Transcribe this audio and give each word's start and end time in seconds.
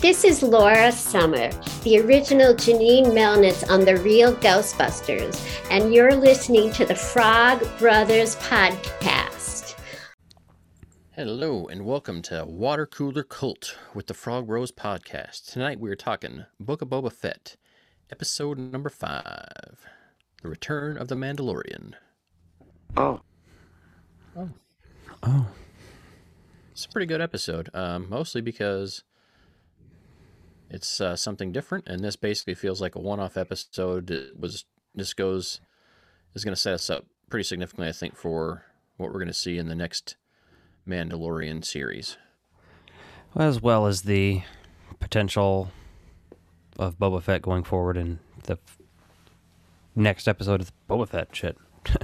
This 0.00 0.24
is 0.24 0.42
Laura 0.42 0.90
Summer, 0.90 1.50
the 1.84 2.00
original 2.00 2.54
Janine 2.54 3.08
Melnitz 3.08 3.68
on 3.68 3.84
The 3.84 3.98
Real 3.98 4.34
Ghostbusters, 4.34 5.38
and 5.70 5.92
you're 5.92 6.14
listening 6.14 6.72
to 6.72 6.86
the 6.86 6.94
Frog 6.94 7.62
Brothers 7.78 8.36
Podcast. 8.36 9.78
Hello, 11.10 11.66
and 11.66 11.84
welcome 11.84 12.22
to 12.22 12.46
Water 12.46 12.86
Cooler 12.86 13.22
Cult 13.22 13.76
with 13.92 14.06
the 14.06 14.14
Frog 14.14 14.46
Bros 14.46 14.72
Podcast. 14.72 15.52
Tonight 15.52 15.78
we're 15.78 15.96
talking 15.96 16.46
Book 16.58 16.80
of 16.80 16.88
Boba 16.88 17.12
Fett, 17.12 17.56
episode 18.10 18.56
number 18.56 18.88
five 18.88 19.84
The 20.42 20.48
Return 20.48 20.96
of 20.96 21.08
the 21.08 21.14
Mandalorian. 21.14 21.92
Oh. 22.96 23.20
Oh. 24.34 24.48
Oh. 25.22 25.46
It's 26.72 26.86
a 26.86 26.88
pretty 26.88 27.06
good 27.06 27.20
episode, 27.20 27.68
um, 27.74 28.08
mostly 28.08 28.40
because 28.40 29.02
it's 30.70 31.00
uh, 31.00 31.16
something 31.16 31.52
different, 31.52 31.86
and 31.88 32.02
this 32.02 32.16
basically 32.16 32.54
feels 32.54 32.80
like 32.80 32.94
a 32.94 33.00
one-off 33.00 33.36
episode. 33.36 34.10
It 34.10 34.38
was 34.38 34.64
this 34.94 35.12
goes 35.14 35.60
is 36.34 36.44
going 36.44 36.54
to 36.54 36.60
set 36.60 36.74
us 36.74 36.88
up 36.88 37.06
pretty 37.28 37.44
significantly, 37.44 37.88
I 37.88 37.92
think, 37.92 38.16
for 38.16 38.64
what 38.96 39.10
we're 39.10 39.18
going 39.18 39.28
to 39.28 39.34
see 39.34 39.58
in 39.58 39.68
the 39.68 39.74
next 39.74 40.16
Mandalorian 40.86 41.64
series. 41.64 42.16
As 43.36 43.60
well 43.60 43.86
as 43.86 44.02
the 44.02 44.42
potential 44.98 45.70
of 46.78 46.98
Boba 46.98 47.22
Fett 47.22 47.42
going 47.42 47.64
forward 47.64 47.96
in 47.96 48.20
the 48.44 48.58
next 49.94 50.28
episode 50.28 50.60
of 50.60 50.72
Boba 50.88 51.08
Fett 51.08 51.34
shit. 51.34 51.56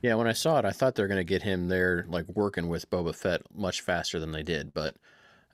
Yeah, 0.00 0.14
when 0.14 0.28
I 0.28 0.32
saw 0.32 0.58
it, 0.58 0.64
I 0.64 0.70
thought 0.70 0.94
they 0.94 1.02
were 1.02 1.08
going 1.08 1.18
to 1.18 1.24
get 1.24 1.42
him 1.42 1.68
there, 1.68 2.06
like 2.08 2.28
working 2.28 2.68
with 2.68 2.88
Boba 2.90 3.14
Fett 3.14 3.42
much 3.52 3.80
faster 3.80 4.20
than 4.20 4.30
they 4.30 4.44
did. 4.44 4.72
But 4.72 4.94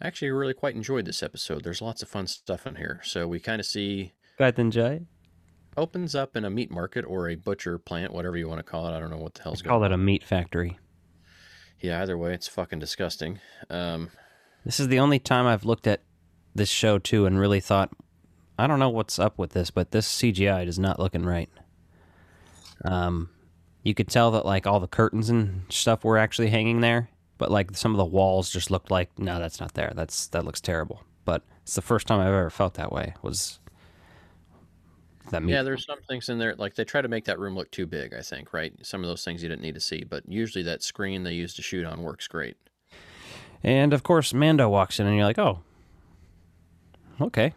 I 0.01 0.07
actually 0.07 0.31
really 0.31 0.55
quite 0.55 0.75
enjoyed 0.75 1.05
this 1.05 1.23
episode. 1.23 1.63
There's 1.65 1.81
lots 1.83 2.03
of 2.03 2.09
fun 2.09 2.27
stuff 2.27 2.67
in 2.67 2.77
here. 2.77 3.01
So 3.05 3.27
we 3.29 3.41
kind 3.41 3.61
of 3.61 3.67
see 3.67 4.15
Gaitan 4.39 4.71
Jai? 4.71 5.03
opens 5.77 6.15
up 6.15 6.37
in 6.37 6.45
a 6.45 6.51
meat 6.51 6.71
market 6.71 7.05
or 7.07 7.29
a 7.29 7.35
butcher 7.35 7.79
plant, 7.79 8.13
whatever 8.13 8.37
you 8.37 8.49
want 8.49 8.59
to 8.59 8.63
call 8.65 8.87
it. 8.87 8.97
I 8.97 9.01
don't 9.01 9.11
know 9.11 9.17
what 9.19 9.35
the 9.35 9.43
hell's 9.43 9.63
going 9.63 9.71
Call 9.71 9.85
it 9.85 9.93
a 9.93 9.97
meat 9.97 10.23
factory. 10.25 10.79
Yeah, 11.81 12.01
either 12.03 12.17
way, 12.17 12.33
it's 12.33 12.49
fucking 12.49 12.79
disgusting. 12.79 13.41
Um, 13.71 14.11
This 14.65 14.81
is 14.81 14.89
the 14.89 15.01
only 15.01 15.19
time 15.19 15.47
I've 15.47 15.65
looked 15.65 15.87
at 15.87 16.03
this 16.55 16.69
show 16.69 16.99
too 16.99 17.27
and 17.27 17.39
really 17.39 17.61
thought, 17.61 17.91
I 18.59 18.67
don't 18.67 18.79
know 18.79 18.89
what's 18.89 19.19
up 19.19 19.39
with 19.39 19.53
this, 19.53 19.71
but 19.71 19.91
this 19.91 20.09
CGI 20.09 20.67
is 20.67 20.79
not 20.79 21.01
looking 21.01 21.25
right. 21.25 21.51
Um, 22.85 23.31
you 23.83 23.95
could 23.95 24.09
tell 24.09 24.31
that 24.33 24.47
like 24.47 24.67
all 24.67 24.81
the 24.81 24.87
curtains 24.87 25.29
and 25.29 25.65
stuff 25.69 26.05
were 26.05 26.17
actually 26.19 26.51
hanging 26.51 26.81
there, 26.81 27.11
but 27.39 27.51
like 27.51 27.77
some 27.77 27.93
of 27.93 27.99
the 27.99 28.05
walls 28.05 28.51
just 28.51 28.71
looked 28.71 28.91
like 28.91 29.19
no, 29.19 29.39
that's 29.39 29.61
not 29.61 29.75
there. 29.75 29.93
That's 29.95 30.27
that 30.29 30.45
looks 30.45 30.61
terrible. 30.61 31.03
But 31.25 31.43
it's 31.63 31.75
the 31.75 31.83
first 31.83 32.07
time 32.07 32.21
I've 32.21 32.29
ever 32.29 32.51
felt 32.51 32.75
that 32.75 32.93
way. 32.93 33.15
Was 33.23 33.59
that 35.31 35.43
meat? 35.43 35.53
yeah, 35.53 35.63
there's 35.63 35.87
some 35.87 36.01
things 36.09 36.29
in 36.29 36.39
there, 36.39 36.55
like 36.57 36.75
they 36.75 36.85
try 36.85 37.01
to 37.01 37.09
make 37.09 37.25
that 37.25 37.39
room 37.39 37.55
look 37.55 37.71
too 37.71 37.87
big, 37.87 38.15
I 38.15 38.21
think, 38.21 38.53
right? 38.53 38.73
Some 38.83 39.03
of 39.03 39.09
those 39.09 39.25
things 39.25 39.43
you 39.43 39.49
didn't 39.49 39.63
need 39.63 39.75
to 39.75 39.81
see, 39.81 40.05
but 40.05 40.23
usually 40.29 40.65
that 40.65 40.83
screen 40.83 41.23
they 41.23 41.33
use 41.33 41.55
to 41.55 41.63
shoot 41.63 41.85
on 41.87 42.03
works 42.03 42.29
great. 42.29 42.57
And 43.63 43.95
of 43.95 44.03
course, 44.03 44.35
Mando 44.35 44.69
walks 44.69 45.01
in, 45.01 45.07
and 45.07 45.17
you're 45.17 45.25
like, 45.25 45.39
oh, 45.39 45.61
okay. 47.21 47.55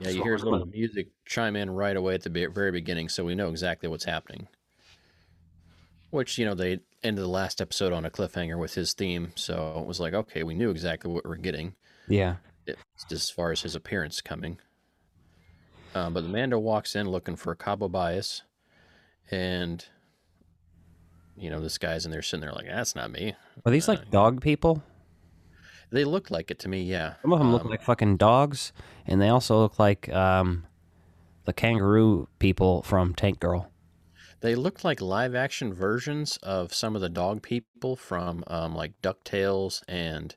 Yeah, 0.00 0.10
you 0.10 0.22
hear 0.22 0.34
a 0.34 0.38
little 0.38 0.66
music 0.66 1.08
chime 1.24 1.56
in 1.56 1.70
right 1.70 1.96
away 1.96 2.14
at 2.14 2.22
the 2.22 2.48
very 2.52 2.72
beginning, 2.72 3.08
so 3.08 3.24
we 3.24 3.34
know 3.34 3.48
exactly 3.48 3.88
what's 3.88 4.04
happening. 4.04 4.48
Which, 6.10 6.36
you 6.36 6.44
know, 6.44 6.54
they 6.54 6.80
ended 7.04 7.22
the 7.24 7.28
last 7.28 7.60
episode 7.60 7.92
on 7.92 8.04
a 8.04 8.10
cliffhanger 8.10 8.58
with 8.58 8.74
his 8.74 8.92
theme, 8.92 9.32
so 9.34 9.78
it 9.80 9.86
was 9.86 9.98
like, 10.00 10.14
okay, 10.14 10.42
we 10.42 10.54
knew 10.54 10.70
exactly 10.70 11.10
what 11.12 11.24
we're 11.24 11.36
getting 11.36 11.74
Yeah. 12.08 12.36
it- 12.66 12.78
as 13.10 13.30
far 13.30 13.50
as 13.52 13.62
his 13.62 13.74
appearance 13.74 14.20
coming. 14.20 14.58
Uh, 15.94 16.10
but 16.10 16.22
the 16.22 16.28
Mando 16.28 16.58
walks 16.58 16.94
in 16.96 17.08
looking 17.10 17.36
for 17.36 17.52
a 17.52 17.56
Kaba 17.56 17.88
Baiz, 17.88 18.42
and, 19.30 19.84
you 21.36 21.50
know, 21.50 21.60
this 21.60 21.76
guy's 21.78 22.04
in 22.04 22.10
there 22.12 22.22
sitting 22.22 22.40
there 22.40 22.52
like, 22.52 22.66
that's 22.66 22.94
not 22.94 23.10
me. 23.10 23.34
Are 23.66 23.72
these 23.72 23.88
like 23.88 24.10
dog 24.10 24.40
people? 24.40 24.82
They 25.90 26.04
look 26.04 26.30
like 26.30 26.50
it 26.50 26.58
to 26.60 26.68
me, 26.68 26.82
yeah. 26.84 27.14
Some 27.22 27.32
of 27.32 27.38
them 27.38 27.52
look 27.52 27.62
Um, 27.64 27.68
like 27.68 27.82
fucking 27.82 28.16
dogs, 28.16 28.72
and 29.06 29.20
they 29.20 29.28
also 29.28 29.58
look 29.60 29.78
like 29.78 30.08
um, 30.10 30.64
the 31.44 31.52
kangaroo 31.52 32.28
people 32.38 32.82
from 32.82 33.12
Tank 33.14 33.40
Girl. 33.40 33.70
They 34.42 34.54
look 34.56 34.82
like 34.84 35.00
live 35.00 35.34
action 35.34 35.72
versions 35.72 36.36
of 36.42 36.74
some 36.74 36.94
of 36.96 37.00
the 37.00 37.08
dog 37.08 37.42
people 37.42 37.94
from 37.96 38.42
um, 38.48 38.74
like 38.74 39.00
DuckTales 39.00 39.82
and 39.88 40.34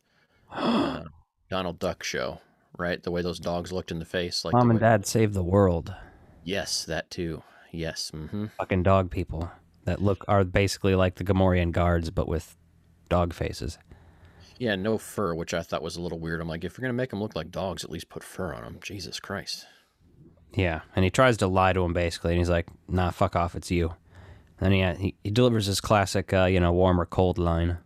uh, 0.53 1.01
Donald 1.49 1.79
Duck 1.79 2.03
Show, 2.03 2.39
right? 2.77 3.01
The 3.01 3.09
way 3.11 3.21
those 3.23 3.39
dogs 3.39 3.71
looked 3.71 3.91
in 3.91 3.97
the 3.99 4.05
face. 4.05 4.45
Like 4.45 4.51
the 4.51 4.57
Mom 4.57 4.69
and 4.69 4.79
way- 4.79 4.87
Dad 4.87 5.07
save 5.07 5.33
the 5.33 5.43
world. 5.43 5.93
Yes, 6.43 6.85
that 6.85 7.09
too. 7.09 7.41
Yes. 7.71 8.11
hmm 8.11 8.45
Fucking 8.59 8.83
dog 8.83 9.09
people 9.09 9.51
that 9.85 10.01
look 10.01 10.23
are 10.27 10.43
basically 10.43 10.93
like 10.95 11.15
the 11.15 11.23
Gamorrean 11.23 11.71
guards, 11.71 12.11
but 12.11 12.27
with 12.27 12.55
dog 13.09 13.33
faces. 13.33 13.79
Yeah, 14.59 14.75
no 14.75 14.97
fur, 14.99 15.33
which 15.33 15.53
I 15.53 15.63
thought 15.63 15.81
was 15.81 15.97
a 15.97 16.01
little 16.01 16.19
weird. 16.19 16.39
I'm 16.39 16.47
like, 16.47 16.63
if 16.63 16.77
you're 16.77 16.83
going 16.83 16.93
to 16.93 16.97
make 16.97 17.09
them 17.09 17.21
look 17.21 17.35
like 17.35 17.51
dogs, 17.51 17.83
at 17.83 17.89
least 17.89 18.07
put 18.07 18.23
fur 18.23 18.53
on 18.53 18.63
them. 18.63 18.77
Jesus 18.81 19.19
Christ. 19.19 19.65
Yeah, 20.55 20.81
and 20.95 21.03
he 21.03 21.11
tries 21.11 21.37
to 21.37 21.47
lie 21.47 21.73
to 21.73 21.81
him 21.81 21.93
basically, 21.93 22.31
and 22.31 22.39
he's 22.39 22.49
like, 22.49 22.67
"Nah, 22.87 23.11
fuck 23.11 23.35
off, 23.35 23.55
it's 23.55 23.71
you." 23.71 23.93
And 24.59 24.73
he 24.73 24.83
he, 25.03 25.15
he 25.23 25.31
delivers 25.31 25.65
his 25.65 25.81
classic, 25.81 26.33
uh, 26.33 26.45
you 26.45 26.59
know, 26.59 26.71
warm 26.71 26.99
or 26.99 27.05
cold 27.05 27.37
line. 27.37 27.77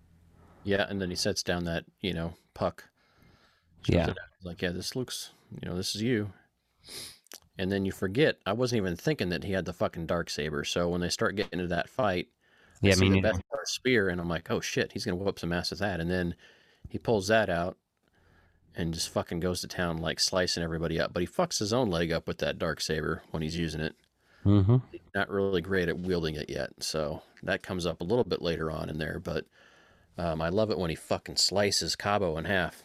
Yeah, 0.64 0.86
and 0.88 1.02
then 1.02 1.10
he 1.10 1.16
sets 1.16 1.42
down 1.42 1.66
that, 1.66 1.86
you 2.02 2.14
know, 2.14 2.36
puck. 2.54 2.84
Yeah. 3.88 4.08
He's 4.08 4.46
like, 4.46 4.62
yeah, 4.62 4.70
this 4.70 4.96
looks, 4.96 5.32
you 5.60 5.68
know, 5.68 5.76
this 5.76 5.96
is 5.96 6.02
you. 6.02 6.32
And 7.58 7.72
then 7.72 7.86
you 7.86 7.92
forget, 7.92 8.38
I 8.46 8.54
wasn't 8.54 8.78
even 8.78 8.96
thinking 8.96 9.30
that 9.30 9.44
he 9.44 9.54
had 9.54 9.66
the 9.66 9.74
fucking 9.74 10.06
dark 10.06 10.30
saber. 10.30 10.64
So 10.64 10.90
when 10.90 11.02
they 11.02 11.10
start 11.10 11.36
getting 11.36 11.60
into 11.60 11.68
that 11.70 11.90
fight, 11.90 12.28
I 12.84 12.88
Yeah, 12.88 12.94
see 12.94 13.10
me 13.10 13.22
the 13.22 13.28
best 13.28 13.42
part 13.50 13.68
spear, 13.68 14.10
and 14.10 14.22
I'm 14.22 14.30
like, 14.30 14.52
oh 14.52 14.62
shit, 14.62 14.92
he's 14.92 15.06
gonna 15.06 15.18
whoop 15.18 15.40
some 15.40 15.54
ass 15.54 15.72
with 15.72 15.80
that. 15.80 16.00
And 16.00 16.10
then 16.10 16.36
he 16.88 16.98
pulls 16.98 17.28
that 17.30 17.50
out 17.50 17.78
and 18.80 18.94
just 18.94 19.10
fucking 19.10 19.42
goes 19.42 19.60
to 19.60 19.68
town, 19.68 19.98
like 19.98 20.22
slicing 20.22 20.64
everybody 20.64 21.00
up. 21.00 21.14
But 21.14 21.20
he 21.20 21.28
fucks 21.28 21.60
his 21.60 21.74
own 21.74 21.90
leg 21.90 22.14
up 22.14 22.28
with 22.28 22.38
that 22.38 22.58
dark 22.58 22.80
saber 22.80 23.22
when 23.32 23.44
he's 23.44 23.58
using 23.58 23.82
it. 23.82 23.94
Mm-hmm. 24.46 24.78
Not 25.14 25.30
really 25.30 25.62
great 25.62 25.90
at 25.90 26.00
wielding 26.00 26.36
it 26.36 26.50
yet, 26.50 26.70
so 26.80 27.22
that 27.44 27.62
comes 27.62 27.86
up 27.86 28.00
a 28.00 28.06
little 28.06 28.24
bit 28.24 28.42
later 28.42 28.72
on 28.72 28.90
in 28.90 28.98
there. 28.98 29.20
But 29.20 29.46
um, 30.18 30.42
I 30.42 30.48
love 30.48 30.72
it 30.72 30.80
when 30.80 30.90
he 30.90 30.96
fucking 30.96 31.36
slices 31.36 31.98
Kaba 31.98 32.28
in 32.38 32.46
half 32.46 32.84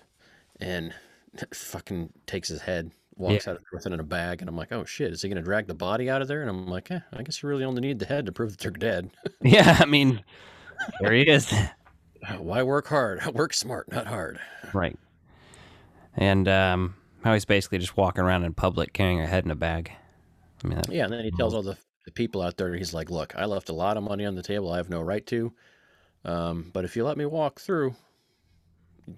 and 0.60 0.93
fucking 1.54 2.12
takes 2.27 2.49
his 2.49 2.62
head, 2.62 2.91
walks 3.15 3.47
out 3.47 3.60
with 3.72 3.87
it 3.87 3.93
in 3.93 4.00
a 4.00 4.04
bag, 4.04 4.41
and 4.43 4.49
I'm 4.49 4.56
like, 4.56 4.72
oh 4.72 4.84
shit, 4.84 5.12
is 5.12 5.22
he 5.22 5.28
gonna 5.28 5.43
drag 5.43 5.69
the 5.69 5.75
body 5.75 6.10
out 6.10 6.22
of 6.22 6.27
there? 6.27 6.41
And 6.41 6.50
I'm 6.50 6.66
like, 6.66 6.91
eh, 6.91 7.00
I 7.12 7.22
guess 7.22 7.41
you 7.41 7.49
really 7.49 7.65
only 7.65 7.83
need 7.83 8.00
the 8.00 8.06
head 8.06 8.27
to 8.27 8.33
prove 8.33 8.50
that 8.50 8.59
they're 8.59 8.72
dead. 8.72 9.10
Yeah, 9.43 9.77
I 9.78 9.84
mean, 9.84 10.25
there 11.00 11.12
he 11.12 11.22
is. 11.22 11.54
Why 12.38 12.65
work 12.65 12.88
hard? 12.88 13.25
Work 13.33 13.54
smart, 13.54 13.93
not 13.93 14.09
hard. 14.09 14.41
right. 14.72 14.99
And 16.17 16.47
um, 16.49 16.95
how 17.25 17.33
he's 17.33 17.45
basically 17.45 17.79
just 17.79 17.97
walking 17.97 18.23
around 18.23 18.45
in 18.45 18.53
public 18.55 18.93
carrying 18.93 19.21
a 19.21 19.27
head 19.27 19.45
in 19.45 19.51
a 19.51 19.57
bag. 19.57 19.91
I 20.63 20.69
mean, 20.69 20.77
that, 20.77 20.93
Yeah, 20.93 21.05
and 21.05 21.13
then 21.13 21.25
he 21.25 21.31
tells 21.33 21.55
all 21.55 21.63
the, 21.63 21.77
the 22.05 22.13
people 22.13 22.43
out 22.43 22.57
there, 22.57 22.75
he's 22.75 22.95
like, 22.95 23.11
look, 23.11 23.35
I 23.37 23.47
left 23.47 23.69
a 23.69 23.73
lot 23.75 23.97
of 23.97 24.03
money 24.03 24.25
on 24.25 24.35
the 24.35 24.43
table 24.43 24.73
I 24.73 24.77
have 24.77 24.91
no 24.91 25.01
right 25.01 25.27
to. 25.27 25.53
Um, 26.25 26.71
but 26.73 26.85
if 26.85 26.97
you 26.97 27.05
let 27.05 27.17
me 27.17 27.27
walk 27.27 27.61
through, 27.61 27.95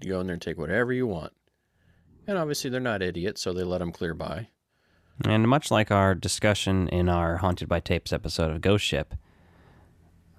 you 0.01 0.09
go 0.09 0.19
in 0.19 0.27
there 0.27 0.33
and 0.33 0.41
take 0.41 0.57
whatever 0.57 0.91
you 0.91 1.07
want. 1.07 1.33
And 2.27 2.37
obviously 2.37 2.69
they're 2.69 2.79
not 2.81 3.01
idiots, 3.01 3.41
so 3.41 3.53
they 3.53 3.63
let 3.63 3.81
him 3.81 3.91
clear 3.91 4.13
by. 4.13 4.49
And 5.25 5.47
much 5.47 5.71
like 5.71 5.91
our 5.91 6.13
discussion 6.13 6.87
in 6.89 7.09
our 7.09 7.37
Haunted 7.37 7.69
by 7.69 7.79
Tapes 7.79 8.11
episode 8.13 8.51
of 8.51 8.61
Ghost 8.61 8.85
Ship, 8.85 9.13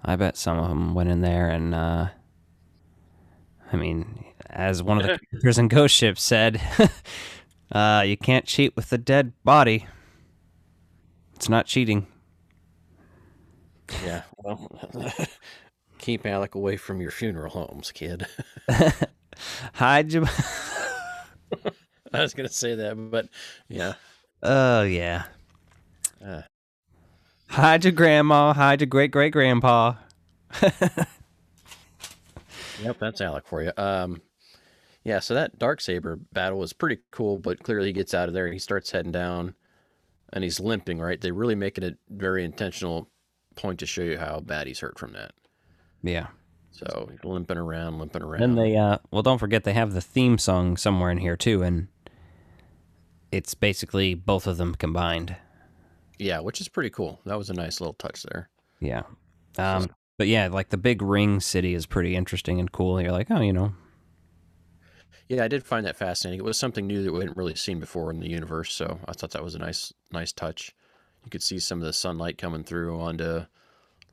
I 0.03 0.15
bet 0.15 0.37
some 0.37 0.57
of 0.57 0.69
them 0.69 0.93
went 0.93 1.09
in 1.09 1.21
there 1.21 1.49
and, 1.49 1.73
uh, 1.73 2.09
I 3.71 3.75
mean, 3.75 4.23
as 4.49 4.81
one 4.83 4.97
of 4.97 5.03
the 5.03 5.19
characters 5.31 5.57
in 5.57 5.67
Ghost 5.67 5.95
Ship 5.95 6.17
said, 6.17 6.61
uh, 7.71 8.03
you 8.05 8.17
can't 8.17 8.45
cheat 8.45 8.75
with 8.75 8.91
a 8.91 8.97
dead 8.97 9.33
body. 9.43 9.87
It's 11.35 11.49
not 11.49 11.65
cheating. 11.65 12.07
Yeah, 14.03 14.23
well, 14.37 14.69
keep 15.97 16.25
Alec 16.25 16.55
away 16.55 16.77
from 16.77 17.01
your 17.01 17.11
funeral 17.11 17.49
homes, 17.49 17.91
kid. 17.91 18.27
Hide 19.73 20.13
your. 20.13 20.25
I 22.13 22.21
was 22.21 22.33
gonna 22.33 22.49
say 22.49 22.75
that, 22.75 22.95
but 23.09 23.29
yeah, 23.67 23.93
Oh, 24.41 24.83
yeah. 24.83 25.23
Uh. 26.23 26.41
Hide 27.49 27.83
your 27.83 27.93
grandma, 27.93 28.53
hide 28.53 28.81
your 28.81 28.87
great 28.87 29.11
great 29.11 29.33
grandpa. 29.33 29.95
yep, 32.81 32.97
that's 32.99 33.21
Alec 33.21 33.47
for 33.47 33.63
you. 33.63 33.71
Um, 33.75 34.21
yeah, 35.09 35.19
so 35.19 35.33
that 35.33 35.57
dark 35.57 35.81
saber 35.81 36.19
battle 36.33 36.59
was 36.59 36.71
pretty 36.71 37.01
cool, 37.09 37.39
but 37.39 37.63
clearly 37.63 37.87
he 37.87 37.93
gets 37.93 38.13
out 38.13 38.27
of 38.27 38.35
there 38.35 38.45
and 38.45 38.53
he 38.53 38.59
starts 38.59 38.91
heading 38.91 39.11
down, 39.11 39.55
and 40.31 40.43
he's 40.43 40.59
limping. 40.59 40.99
Right, 40.99 41.19
they 41.19 41.31
really 41.31 41.55
make 41.55 41.79
it 41.79 41.83
a 41.83 41.97
very 42.09 42.45
intentional 42.45 43.09
point 43.55 43.79
to 43.79 43.87
show 43.87 44.03
you 44.03 44.19
how 44.19 44.39
bad 44.39 44.67
he's 44.67 44.79
hurt 44.79 44.99
from 44.99 45.13
that. 45.13 45.31
Yeah. 46.03 46.27
So 46.71 47.09
limping 47.23 47.57
around, 47.57 47.97
limping 47.97 48.21
around. 48.21 48.43
And 48.43 48.57
they, 48.57 48.77
uh, 48.77 48.99
well, 49.11 49.23
don't 49.23 49.39
forget 49.39 49.63
they 49.63 49.73
have 49.73 49.93
the 49.93 49.99
theme 49.99 50.37
song 50.37 50.77
somewhere 50.77 51.09
in 51.09 51.17
here 51.17 51.35
too, 51.35 51.63
and 51.63 51.87
it's 53.31 53.55
basically 53.55 54.13
both 54.13 54.45
of 54.45 54.57
them 54.57 54.75
combined. 54.75 55.35
yeah, 56.19 56.39
which 56.39 56.61
is 56.61 56.67
pretty 56.67 56.91
cool. 56.91 57.19
That 57.25 57.37
was 57.37 57.49
a 57.49 57.53
nice 57.53 57.81
little 57.81 57.93
touch 57.95 58.23
there. 58.23 58.49
Yeah. 58.79 59.03
Um, 59.57 59.89
but 60.17 60.27
yeah, 60.27 60.47
like 60.49 60.69
the 60.69 60.77
big 60.77 61.01
ring 61.01 61.39
city 61.39 61.73
is 61.73 61.85
pretty 61.85 62.15
interesting 62.15 62.59
and 62.59 62.71
cool. 62.71 63.01
You're 63.01 63.11
like, 63.11 63.31
oh, 63.31 63.41
you 63.41 63.53
know, 63.53 63.73
Yeah, 65.29 65.43
I 65.43 65.47
did 65.47 65.63
find 65.63 65.85
that 65.85 65.95
fascinating. 65.95 66.39
It 66.39 66.43
was 66.43 66.57
something 66.57 66.87
new 66.87 67.03
that 67.03 67.13
we 67.13 67.19
hadn't 67.19 67.37
really 67.37 67.53
seen 67.55 67.79
before 67.79 68.09
in 68.09 68.19
the 68.19 68.27
universe, 68.29 68.73
so 68.73 68.99
I 69.07 69.13
thought 69.13 69.31
that 69.31 69.43
was 69.43 69.53
a 69.55 69.59
nice, 69.59 69.93
nice 70.11 70.31
touch. 70.33 70.73
You 71.23 71.29
could 71.29 71.43
see 71.43 71.59
some 71.59 71.79
of 71.79 71.85
the 71.85 71.93
sunlight 71.93 72.37
coming 72.39 72.63
through 72.63 72.99
onto 72.99 73.45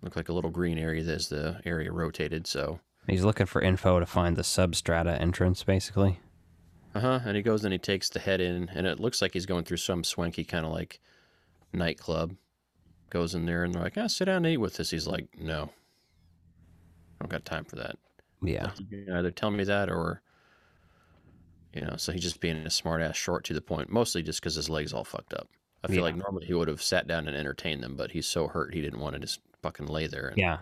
look 0.02 0.14
like 0.14 0.28
a 0.28 0.32
little 0.34 0.50
green 0.50 0.78
area 0.78 1.02
as 1.04 1.28
the 1.28 1.60
area 1.64 1.90
rotated. 1.90 2.46
So, 2.46 2.80
he's 3.08 3.24
looking 3.24 3.46
for 3.46 3.62
info 3.62 3.98
to 3.98 4.04
find 4.06 4.36
the 4.36 4.42
substrata 4.42 5.18
entrance, 5.18 5.62
basically. 5.62 6.20
uh 6.94 7.00
huh. 7.00 7.20
And 7.24 7.34
he 7.34 7.42
goes 7.42 7.64
and 7.64 7.72
he 7.72 7.78
takes 7.78 8.10
the 8.10 8.18
head 8.20 8.42
in, 8.42 8.68
and 8.74 8.86
it 8.86 9.00
looks 9.00 9.22
like 9.22 9.32
he's 9.32 9.46
going 9.46 9.64
through 9.64 9.78
some 9.78 10.04
swanky 10.04 10.44
kind 10.44 10.66
of 10.66 10.72
like 10.72 11.00
nightclub. 11.72 12.36
Goes 13.08 13.34
in 13.34 13.46
there, 13.46 13.64
and 13.64 13.72
they're 13.74 13.82
like, 13.82 13.96
"Ah, 13.96 14.08
sit 14.08 14.26
down 14.26 14.44
and 14.44 14.46
eat 14.48 14.56
with 14.58 14.78
us." 14.80 14.90
He's 14.90 15.06
like, 15.06 15.28
"No, 15.38 15.62
I 15.62 17.24
don't 17.24 17.30
got 17.30 17.44
time 17.46 17.64
for 17.64 17.76
that." 17.76 17.96
Yeah. 18.42 18.70
Either 19.14 19.30
tell 19.30 19.50
me 19.50 19.64
that 19.64 19.88
or 19.88 20.20
you 21.76 21.82
know 21.82 21.94
so 21.96 22.10
he's 22.10 22.22
just 22.22 22.40
being 22.40 22.56
a 22.56 22.70
smart 22.70 23.02
ass 23.02 23.16
short 23.16 23.44
to 23.44 23.52
the 23.54 23.60
point 23.60 23.90
mostly 23.90 24.22
just 24.22 24.40
because 24.40 24.54
his 24.54 24.70
legs 24.70 24.92
all 24.94 25.04
fucked 25.04 25.34
up 25.34 25.46
i 25.84 25.86
feel 25.86 25.96
Yeah. 25.96 26.02
like 26.02 26.16
normally 26.16 26.46
he 26.46 26.54
would 26.54 26.68
have 26.68 26.82
sat 26.82 27.06
down 27.06 27.28
and 27.28 27.36
entertained 27.36 27.82
them 27.82 27.96
but 27.96 28.10
he's 28.12 28.26
so 28.26 28.48
hurt 28.48 28.72
he 28.74 28.80
didn't 28.80 29.00
want 29.00 29.12
to 29.14 29.18
just 29.20 29.40
fucking 29.62 29.86
lay 29.86 30.06
there 30.06 30.28
and 30.28 30.38
Yeah. 30.38 30.58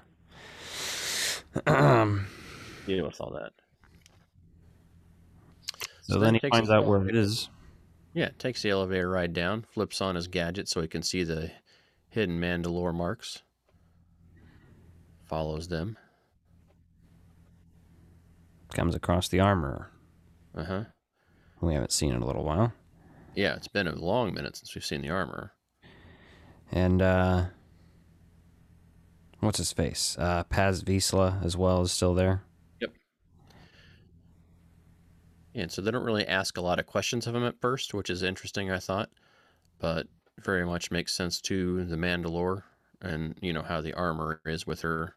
um, 1.66 2.26
deal 2.86 3.06
with 3.06 3.20
all 3.20 3.30
that 3.32 3.52
so 6.02 6.14
So 6.14 6.18
then 6.20 6.34
he 6.34 6.40
finds 6.50 6.68
out 6.70 6.84
where 6.86 7.06
it 7.08 7.14
is. 7.16 7.48
yeah 8.12 8.30
takes 8.38 8.62
the 8.62 8.70
elevator 8.70 9.08
ride 9.08 9.32
down 9.32 9.62
flips 9.62 10.00
on 10.00 10.16
his 10.16 10.26
gadget 10.26 10.68
so 10.68 10.80
he 10.80 10.88
can 10.88 11.02
see 11.02 11.22
the 11.22 11.50
hidden 12.08 12.40
mandalore 12.40 12.94
marks 12.94 13.42
follows 15.24 15.68
them 15.68 15.96
Comes 18.74 18.96
across 18.96 19.28
the 19.28 19.38
armor. 19.38 19.92
uh-huh 20.56 20.84
We 21.64 21.74
haven't 21.74 21.92
seen 21.92 22.12
in 22.12 22.22
a 22.22 22.26
little 22.26 22.44
while. 22.44 22.72
yeah 23.34 23.54
it's 23.56 23.68
been 23.68 23.86
a 23.88 23.94
long 23.94 24.32
minute 24.34 24.56
since 24.56 24.74
we've 24.74 24.84
seen 24.84 25.02
the 25.02 25.10
armor 25.10 25.52
And 26.72 27.00
uh 27.02 27.46
what's 29.40 29.58
his 29.58 29.72
face? 29.72 30.16
Uh 30.18 30.44
Paz 30.44 30.82
Vizsla 30.82 31.44
as 31.44 31.56
well 31.56 31.82
is 31.82 31.92
still 31.92 32.14
there. 32.14 32.42
Yep. 32.80 32.92
And 35.54 35.70
so 35.70 35.82
they 35.82 35.90
don't 35.90 36.04
really 36.04 36.26
ask 36.26 36.56
a 36.56 36.60
lot 36.62 36.78
of 36.78 36.86
questions 36.86 37.26
of 37.26 37.34
him 37.34 37.44
at 37.44 37.60
first, 37.60 37.94
which 37.94 38.10
is 38.10 38.22
interesting, 38.22 38.70
I 38.70 38.78
thought, 38.78 39.10
but 39.78 40.06
very 40.40 40.64
much 40.66 40.90
makes 40.90 41.14
sense 41.14 41.40
to 41.42 41.84
the 41.84 41.96
Mandalore 41.96 42.62
and, 43.02 43.36
you 43.40 43.52
know, 43.52 43.62
how 43.62 43.80
the 43.80 43.92
armor 43.94 44.40
is 44.46 44.66
with 44.66 44.80
her 44.80 45.14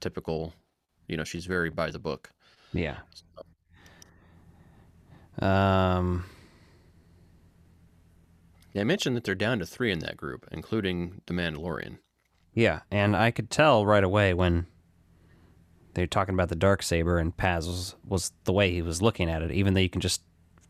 typical, 0.00 0.52
you 1.08 1.16
know, 1.16 1.24
she's 1.24 1.46
very 1.46 1.70
by 1.70 1.90
the 1.90 1.98
book. 1.98 2.30
Yeah. 2.72 2.98
Um 5.40 6.24
They 8.72 8.84
mentioned 8.84 9.16
that 9.16 9.24
they're 9.24 9.34
down 9.34 9.58
to 9.58 9.66
three 9.66 9.90
in 9.90 9.98
that 10.00 10.16
group, 10.16 10.46
including 10.52 11.22
the 11.26 11.34
Mandalorian. 11.34 11.98
yeah, 12.54 12.80
and 12.90 13.16
I 13.16 13.30
could 13.32 13.50
tell 13.50 13.84
right 13.84 14.04
away 14.04 14.32
when 14.32 14.66
they're 15.94 16.06
talking 16.06 16.34
about 16.34 16.50
the 16.50 16.56
dark 16.56 16.82
saber 16.84 17.18
and 17.18 17.36
Paz 17.36 17.66
was, 17.66 17.96
was 18.06 18.32
the 18.44 18.52
way 18.52 18.70
he 18.70 18.80
was 18.80 19.02
looking 19.02 19.28
at 19.28 19.42
it, 19.42 19.50
even 19.50 19.74
though 19.74 19.80
you 19.80 19.88
can 19.90 20.00
just 20.00 20.22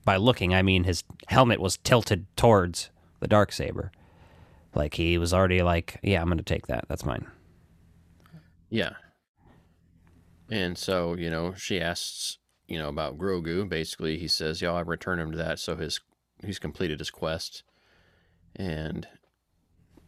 by 0.02 0.16
looking, 0.16 0.54
I 0.54 0.62
mean 0.62 0.84
his 0.84 1.04
helmet 1.28 1.60
was 1.60 1.76
tilted 1.76 2.24
towards 2.36 2.90
the 3.20 3.28
dark 3.28 3.52
saber. 3.52 3.92
Like 4.74 4.94
he 4.94 5.18
was 5.18 5.34
already 5.34 5.60
like, 5.62 5.98
yeah, 6.02 6.22
I'm 6.22 6.28
going 6.28 6.38
to 6.38 6.44
take 6.44 6.68
that. 6.68 6.86
That's 6.88 7.04
mine. 7.04 7.26
Yeah. 8.70 8.94
And 10.50 10.78
so, 10.78 11.14
you 11.14 11.28
know, 11.28 11.52
she 11.54 11.80
asks, 11.80 12.38
you 12.70 12.78
know, 12.78 12.88
about 12.88 13.18
Grogu. 13.18 13.68
Basically, 13.68 14.16
he 14.16 14.28
says, 14.28 14.62
"Yeah, 14.62 14.72
I 14.72 14.80
return 14.80 15.18
him 15.18 15.32
to 15.32 15.36
that." 15.36 15.58
So 15.58 15.76
his 15.76 16.00
he's 16.44 16.60
completed 16.60 17.00
his 17.00 17.10
quest, 17.10 17.64
and 18.56 19.06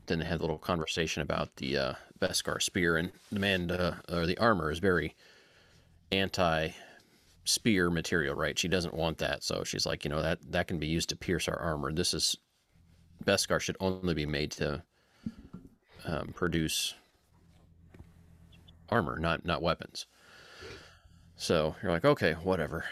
then 0.07 0.21
they 0.21 0.25
had 0.25 0.39
a 0.39 0.43
little 0.43 0.59
conversation 0.59 1.23
about 1.23 1.57
the 1.57 1.77
uh, 1.77 1.95
Beskar 2.21 2.63
spear, 2.63 2.97
and 2.97 3.11
the 3.31 3.41
man 3.41 3.71
uh, 3.71 3.97
or 4.11 4.27
the 4.27 4.39
Armorer 4.39 4.71
is 4.71 4.79
very 4.79 5.17
anti 6.13 6.71
spear 7.45 7.91
material, 7.91 8.37
right? 8.37 8.57
She 8.59 8.69
doesn't 8.69 8.95
want 8.95 9.19
that, 9.19 9.43
so 9.43 9.65
she's 9.65 9.85
like, 9.85 10.05
you 10.05 10.11
know, 10.11 10.23
that 10.23 10.53
that 10.53 10.69
can 10.69 10.79
be 10.79 10.87
used 10.87 11.09
to 11.09 11.17
pierce 11.17 11.49
our 11.49 11.59
armor. 11.59 11.93
This 11.93 12.15
is 12.15 12.37
Beskar 13.25 13.61
should 13.61 13.77
only 13.81 14.15
be 14.15 14.27
made 14.27 14.53
to 14.53 14.85
um, 16.05 16.33
produce 16.33 16.95
armor, 18.89 19.19
not 19.19 19.45
not 19.45 19.63
weapons. 19.63 20.07
So 21.43 21.75
you're 21.83 21.91
like, 21.91 22.05
okay, 22.05 22.35
whatever. 22.35 22.85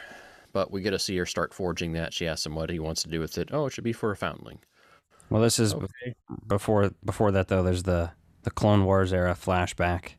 But 0.52 0.72
we 0.72 0.82
get 0.82 0.90
to 0.90 0.98
see 0.98 1.16
her 1.18 1.26
start 1.26 1.54
forging 1.54 1.92
that. 1.92 2.12
She 2.12 2.26
asks 2.26 2.44
him 2.44 2.56
what 2.56 2.68
he 2.68 2.80
wants 2.80 3.04
to 3.04 3.08
do 3.08 3.20
with 3.20 3.38
it. 3.38 3.50
Oh, 3.52 3.66
it 3.66 3.72
should 3.72 3.84
be 3.84 3.92
for 3.92 4.10
a 4.10 4.16
foundling. 4.16 4.58
Well, 5.30 5.40
this 5.40 5.60
is 5.60 5.72
Okay. 5.72 6.14
before 6.48 6.90
before 7.04 7.30
that 7.30 7.46
though. 7.46 7.62
There's 7.62 7.84
the 7.84 8.10
the 8.42 8.50
Clone 8.50 8.84
Wars 8.84 9.12
era 9.12 9.34
flashback 9.40 10.14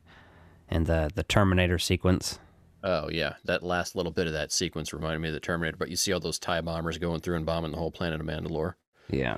and 0.68 0.86
the 0.86 1.10
the 1.14 1.22
Terminator 1.22 1.78
sequence. 1.78 2.38
Oh 2.82 3.10
yeah, 3.10 3.34
that 3.44 3.62
last 3.62 3.94
little 3.94 4.10
bit 4.12 4.26
of 4.26 4.32
that 4.32 4.50
sequence 4.50 4.94
reminded 4.94 5.18
me 5.20 5.28
of 5.28 5.34
the 5.34 5.40
Terminator. 5.40 5.76
But 5.76 5.90
you 5.90 5.96
see 5.96 6.14
all 6.14 6.20
those 6.20 6.38
tie 6.38 6.62
bombers 6.62 6.96
going 6.96 7.20
through 7.20 7.36
and 7.36 7.44
bombing 7.44 7.72
the 7.72 7.76
whole 7.76 7.90
planet 7.90 8.18
of 8.20 8.26
Mandalore. 8.26 8.74
Yeah. 9.10 9.36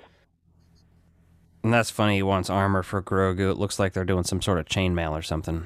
And 1.64 1.74
that's 1.74 1.90
funny. 1.90 2.16
He 2.16 2.22
wants 2.22 2.48
armor 2.50 2.84
for 2.84 3.02
Grogu. 3.02 3.50
It 3.50 3.58
looks 3.58 3.80
like 3.80 3.92
they're 3.94 4.04
doing 4.04 4.24
some 4.24 4.40
sort 4.42 4.58
of 4.58 4.66
chainmail 4.66 5.10
or 5.12 5.22
something. 5.22 5.64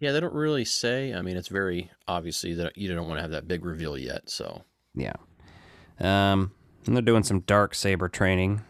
Yeah, 0.00 0.12
they 0.12 0.20
don't 0.20 0.34
really 0.34 0.64
say. 0.64 1.12
I 1.14 1.20
mean, 1.20 1.36
it's 1.36 1.48
very 1.48 1.90
obviously 2.08 2.54
that 2.54 2.76
you 2.76 2.92
don't 2.92 3.06
want 3.06 3.18
to 3.18 3.22
have 3.22 3.32
that 3.32 3.46
big 3.46 3.64
reveal 3.64 3.96
yet. 3.96 4.28
So 4.30 4.62
Yeah. 4.94 5.12
Um, 6.00 6.52
and 6.86 6.96
they're 6.96 7.02
doing 7.02 7.22
some 7.22 7.40
dark 7.40 7.74
saber 7.74 8.08
training. 8.08 8.62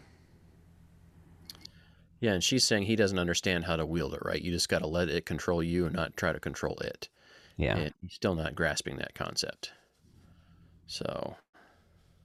yeah, 2.19 2.33
and 2.33 2.43
she's 2.43 2.65
saying 2.65 2.83
he 2.83 2.97
doesn't 2.97 3.17
understand 3.17 3.63
how 3.63 3.77
to 3.77 3.85
wield 3.85 4.13
it. 4.13 4.19
Right? 4.23 4.41
You 4.41 4.51
just 4.51 4.69
got 4.69 4.79
to 4.79 4.87
let 4.87 5.09
it 5.09 5.25
control 5.25 5.63
you 5.63 5.85
and 5.85 5.95
not 5.95 6.17
try 6.17 6.33
to 6.33 6.39
control 6.39 6.77
it. 6.79 7.07
Yeah. 7.55 7.77
And 7.77 7.93
he's 8.01 8.13
still 8.13 8.35
not 8.35 8.53
grasping 8.53 8.97
that 8.97 9.15
concept. 9.15 9.71
So 10.87 11.37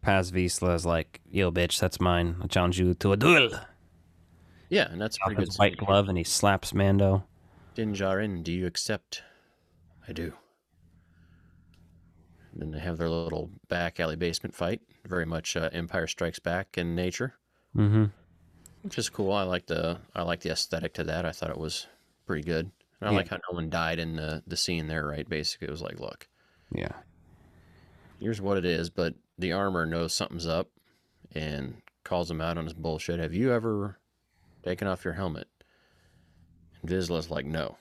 Paz 0.02 0.32
Vizsla 0.32 0.74
is 0.74 0.84
like, 0.84 1.20
"Yo, 1.30 1.52
bitch, 1.52 1.78
that's 1.78 2.00
mine. 2.00 2.36
I 2.42 2.48
challenge 2.48 2.80
you 2.80 2.94
to 2.94 3.12
a 3.12 3.16
duel." 3.16 3.50
yeah, 4.68 4.90
and 4.90 5.00
that's 5.00 5.16
a 5.16 5.26
pretty 5.26 5.44
good. 5.44 5.54
white 5.54 5.76
glove, 5.76 6.08
and 6.08 6.18
he 6.18 6.24
slaps 6.24 6.74
Mando. 6.74 7.24
Din 7.76 7.92
Djarin, 7.94 8.42
do 8.42 8.52
you 8.52 8.64
accept? 8.66 9.22
I 10.08 10.12
do. 10.12 10.32
Then 12.54 12.70
they 12.70 12.78
have 12.78 12.96
their 12.96 13.10
little 13.10 13.50
back 13.68 14.00
alley 14.00 14.16
basement 14.16 14.54
fight. 14.54 14.80
Very 15.04 15.26
much 15.26 15.58
uh, 15.58 15.68
Empire 15.74 16.06
Strikes 16.06 16.38
Back 16.38 16.78
in 16.78 16.94
nature, 16.94 17.34
Mm-hmm. 17.76 18.04
which 18.80 18.96
is 18.98 19.10
cool. 19.10 19.30
I 19.32 19.42
like 19.42 19.66
the 19.66 19.98
I 20.14 20.22
like 20.22 20.40
the 20.40 20.50
aesthetic 20.50 20.94
to 20.94 21.04
that. 21.04 21.26
I 21.26 21.32
thought 21.32 21.50
it 21.50 21.58
was 21.58 21.86
pretty 22.24 22.42
good. 22.44 22.70
And 23.00 23.08
I 23.10 23.12
Yeah. 23.12 23.18
like 23.18 23.28
how 23.28 23.36
no 23.36 23.54
one 23.56 23.68
died 23.68 23.98
in 23.98 24.16
the 24.16 24.42
the 24.46 24.56
scene 24.56 24.86
there. 24.86 25.06
Right, 25.06 25.28
basically, 25.28 25.68
it 25.68 25.70
was 25.70 25.82
like, 25.82 26.00
look, 26.00 26.28
Yeah. 26.74 26.92
here's 28.18 28.40
what 28.40 28.56
it 28.56 28.64
is, 28.64 28.88
but 28.88 29.14
the 29.38 29.52
Armorer 29.52 29.84
knows 29.84 30.14
something's 30.14 30.46
up 30.46 30.70
and 31.32 31.82
calls 32.04 32.30
him 32.30 32.40
out 32.40 32.56
on 32.56 32.64
his 32.64 32.72
bullshit. 32.72 33.20
Have 33.20 33.34
you 33.34 33.52
ever 33.52 33.98
taken 34.62 34.88
off 34.88 35.04
your 35.04 35.12
helmet? 35.14 35.48
And 36.86 36.94
Vizsla's 36.94 37.30
like, 37.30 37.46
no. 37.46 37.76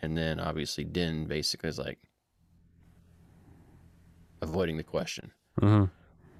And 0.00 0.16
then 0.16 0.38
obviously 0.38 0.84
Din 0.84 1.24
basically 1.24 1.70
is 1.70 1.78
like 1.78 1.98
avoiding 4.40 4.76
the 4.76 4.84
question. 4.84 5.32
Mm-hmm. 5.60 5.86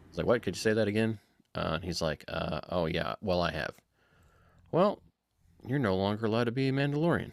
He's 0.08 0.18
like, 0.18 0.26
what? 0.26 0.42
Could 0.42 0.54
you 0.54 0.60
say 0.60 0.74
that 0.74 0.86
again? 0.86 1.18
Uh, 1.54 1.72
and 1.74 1.84
he's 1.84 2.00
like, 2.00 2.24
uh, 2.28 2.60
oh 2.68 2.86
yeah, 2.86 3.14
well 3.20 3.42
I 3.42 3.50
have. 3.50 3.72
Well, 4.70 5.02
you're 5.66 5.78
no 5.80 5.96
longer 5.96 6.26
allowed 6.26 6.44
to 6.44 6.52
be 6.52 6.68
a 6.68 6.72
Mandalorian. 6.72 7.32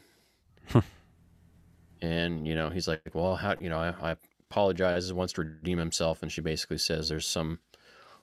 and 2.01 2.48
you 2.48 2.55
know, 2.55 2.69
he's 2.69 2.88
like, 2.88 3.01
well, 3.13 3.36
how? 3.36 3.55
You 3.60 3.69
know, 3.69 3.77
I, 3.77 4.12
I 4.12 4.15
apologizes, 4.50 5.13
wants 5.13 5.34
to 5.34 5.41
redeem 5.41 5.77
himself, 5.77 6.24
and 6.24 6.31
she 6.31 6.41
basically 6.41 6.79
says 6.79 7.07
there's 7.07 7.27
some 7.27 7.60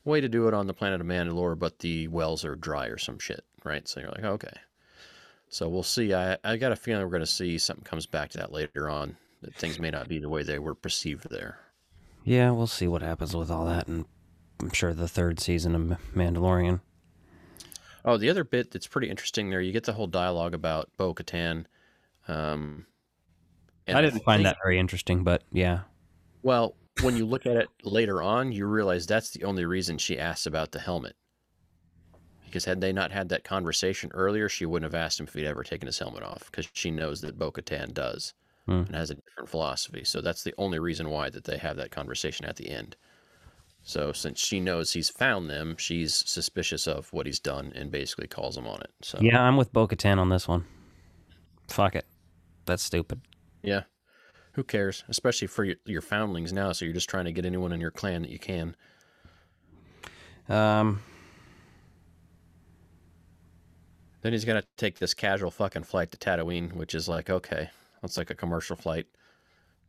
way 0.04 0.20
to 0.20 0.28
do 0.28 0.48
it 0.48 0.54
on 0.54 0.66
the 0.66 0.74
planet 0.74 1.00
of 1.00 1.06
Mandalore, 1.06 1.56
but 1.56 1.78
the 1.78 2.08
wells 2.08 2.44
are 2.44 2.56
dry 2.56 2.86
or 2.86 2.98
some 2.98 3.20
shit, 3.20 3.44
right? 3.64 3.86
So 3.86 4.00
you're 4.00 4.10
like, 4.10 4.24
okay. 4.24 4.54
So 5.52 5.68
we'll 5.68 5.82
see. 5.82 6.14
I 6.14 6.38
I 6.42 6.56
got 6.56 6.72
a 6.72 6.76
feeling 6.76 7.04
we're 7.04 7.10
going 7.10 7.20
to 7.20 7.26
see 7.26 7.58
something 7.58 7.84
comes 7.84 8.06
back 8.06 8.30
to 8.30 8.38
that 8.38 8.52
later 8.52 8.88
on. 8.88 9.16
That 9.42 9.54
things 9.54 9.78
may 9.78 9.90
not 9.90 10.08
be 10.08 10.18
the 10.18 10.28
way 10.30 10.42
they 10.42 10.58
were 10.58 10.74
perceived 10.74 11.28
there. 11.30 11.58
Yeah, 12.24 12.50
we'll 12.52 12.66
see 12.66 12.88
what 12.88 13.02
happens 13.02 13.36
with 13.36 13.50
all 13.50 13.66
that, 13.66 13.86
and 13.86 14.06
I'm 14.60 14.70
sure 14.72 14.94
the 14.94 15.08
third 15.08 15.40
season 15.40 15.74
of 15.74 15.98
Mandalorian. 16.14 16.80
Oh, 18.04 18.16
the 18.16 18.30
other 18.30 18.44
bit 18.44 18.70
that's 18.70 18.86
pretty 18.86 19.10
interesting 19.10 19.50
there, 19.50 19.60
you 19.60 19.72
get 19.72 19.84
the 19.84 19.92
whole 19.92 20.06
dialogue 20.06 20.54
about 20.54 20.88
Bo 20.96 21.12
Katan, 21.14 21.66
um, 22.28 22.86
And 23.86 23.98
I 23.98 24.00
didn't 24.02 24.20
find 24.24 24.38
think- 24.44 24.54
that 24.54 24.58
very 24.64 24.78
interesting, 24.78 25.22
but 25.24 25.42
yeah. 25.52 25.80
Well, 26.42 26.76
when 27.02 27.16
you 27.16 27.26
look 27.26 27.44
at 27.46 27.56
it 27.56 27.68
later 27.82 28.22
on, 28.22 28.52
you 28.52 28.66
realize 28.66 29.06
that's 29.06 29.30
the 29.30 29.44
only 29.44 29.64
reason 29.64 29.98
she 29.98 30.18
asks 30.18 30.46
about 30.46 30.70
the 30.72 30.78
helmet. 30.80 31.16
Because 32.52 32.66
had 32.66 32.82
they 32.82 32.92
not 32.92 33.10
had 33.12 33.30
that 33.30 33.44
conversation 33.44 34.10
earlier, 34.12 34.46
she 34.46 34.66
wouldn't 34.66 34.92
have 34.92 35.00
asked 35.02 35.18
him 35.18 35.26
if 35.26 35.32
he'd 35.32 35.46
ever 35.46 35.64
taken 35.64 35.86
his 35.86 35.98
helmet 35.98 36.22
off, 36.22 36.50
because 36.50 36.68
she 36.74 36.90
knows 36.90 37.22
that 37.22 37.38
Bo 37.38 37.50
Katan 37.50 37.94
does 37.94 38.34
Hmm. 38.66 38.82
and 38.86 38.94
has 38.94 39.10
a 39.10 39.14
different 39.14 39.48
philosophy. 39.48 40.04
So 40.04 40.20
that's 40.20 40.44
the 40.44 40.52
only 40.58 40.78
reason 40.78 41.08
why 41.08 41.30
that 41.30 41.44
they 41.44 41.56
have 41.56 41.76
that 41.78 41.90
conversation 41.90 42.44
at 42.44 42.56
the 42.56 42.68
end. 42.68 42.94
So 43.82 44.12
since 44.12 44.38
she 44.38 44.60
knows 44.60 44.92
he's 44.92 45.08
found 45.08 45.48
them, 45.48 45.76
she's 45.78 46.14
suspicious 46.14 46.86
of 46.86 47.10
what 47.12 47.24
he's 47.26 47.40
done 47.40 47.72
and 47.74 47.90
basically 47.90 48.28
calls 48.28 48.56
him 48.58 48.66
on 48.68 48.80
it. 48.82 48.90
So 49.00 49.18
Yeah, 49.22 49.42
I'm 49.42 49.56
with 49.56 49.72
Bo 49.72 49.88
Katan 49.88 50.18
on 50.18 50.28
this 50.28 50.46
one. 50.46 50.66
Fuck 51.68 51.96
it. 51.96 52.04
That's 52.66 52.82
stupid. 52.82 53.22
yeah. 53.62 53.84
Who 54.56 54.62
cares? 54.62 55.02
Especially 55.08 55.48
for 55.48 55.64
your, 55.64 55.76
your 55.86 56.02
foundlings 56.02 56.52
now, 56.52 56.72
so 56.72 56.84
you're 56.84 56.92
just 56.92 57.08
trying 57.08 57.24
to 57.24 57.32
get 57.32 57.46
anyone 57.46 57.72
in 57.72 57.80
your 57.80 57.90
clan 57.90 58.20
that 58.20 58.30
you 58.30 58.38
can. 58.38 58.76
Um, 60.48 61.02
Then 64.22 64.32
he's 64.32 64.44
gonna 64.44 64.62
take 64.76 64.98
this 64.98 65.14
casual 65.14 65.50
fucking 65.50 65.82
flight 65.84 66.10
to 66.12 66.16
Tatooine, 66.16 66.72
which 66.72 66.94
is 66.94 67.08
like, 67.08 67.28
okay, 67.28 67.70
that's 68.00 68.16
like 68.16 68.30
a 68.30 68.34
commercial 68.34 68.76
flight. 68.76 69.06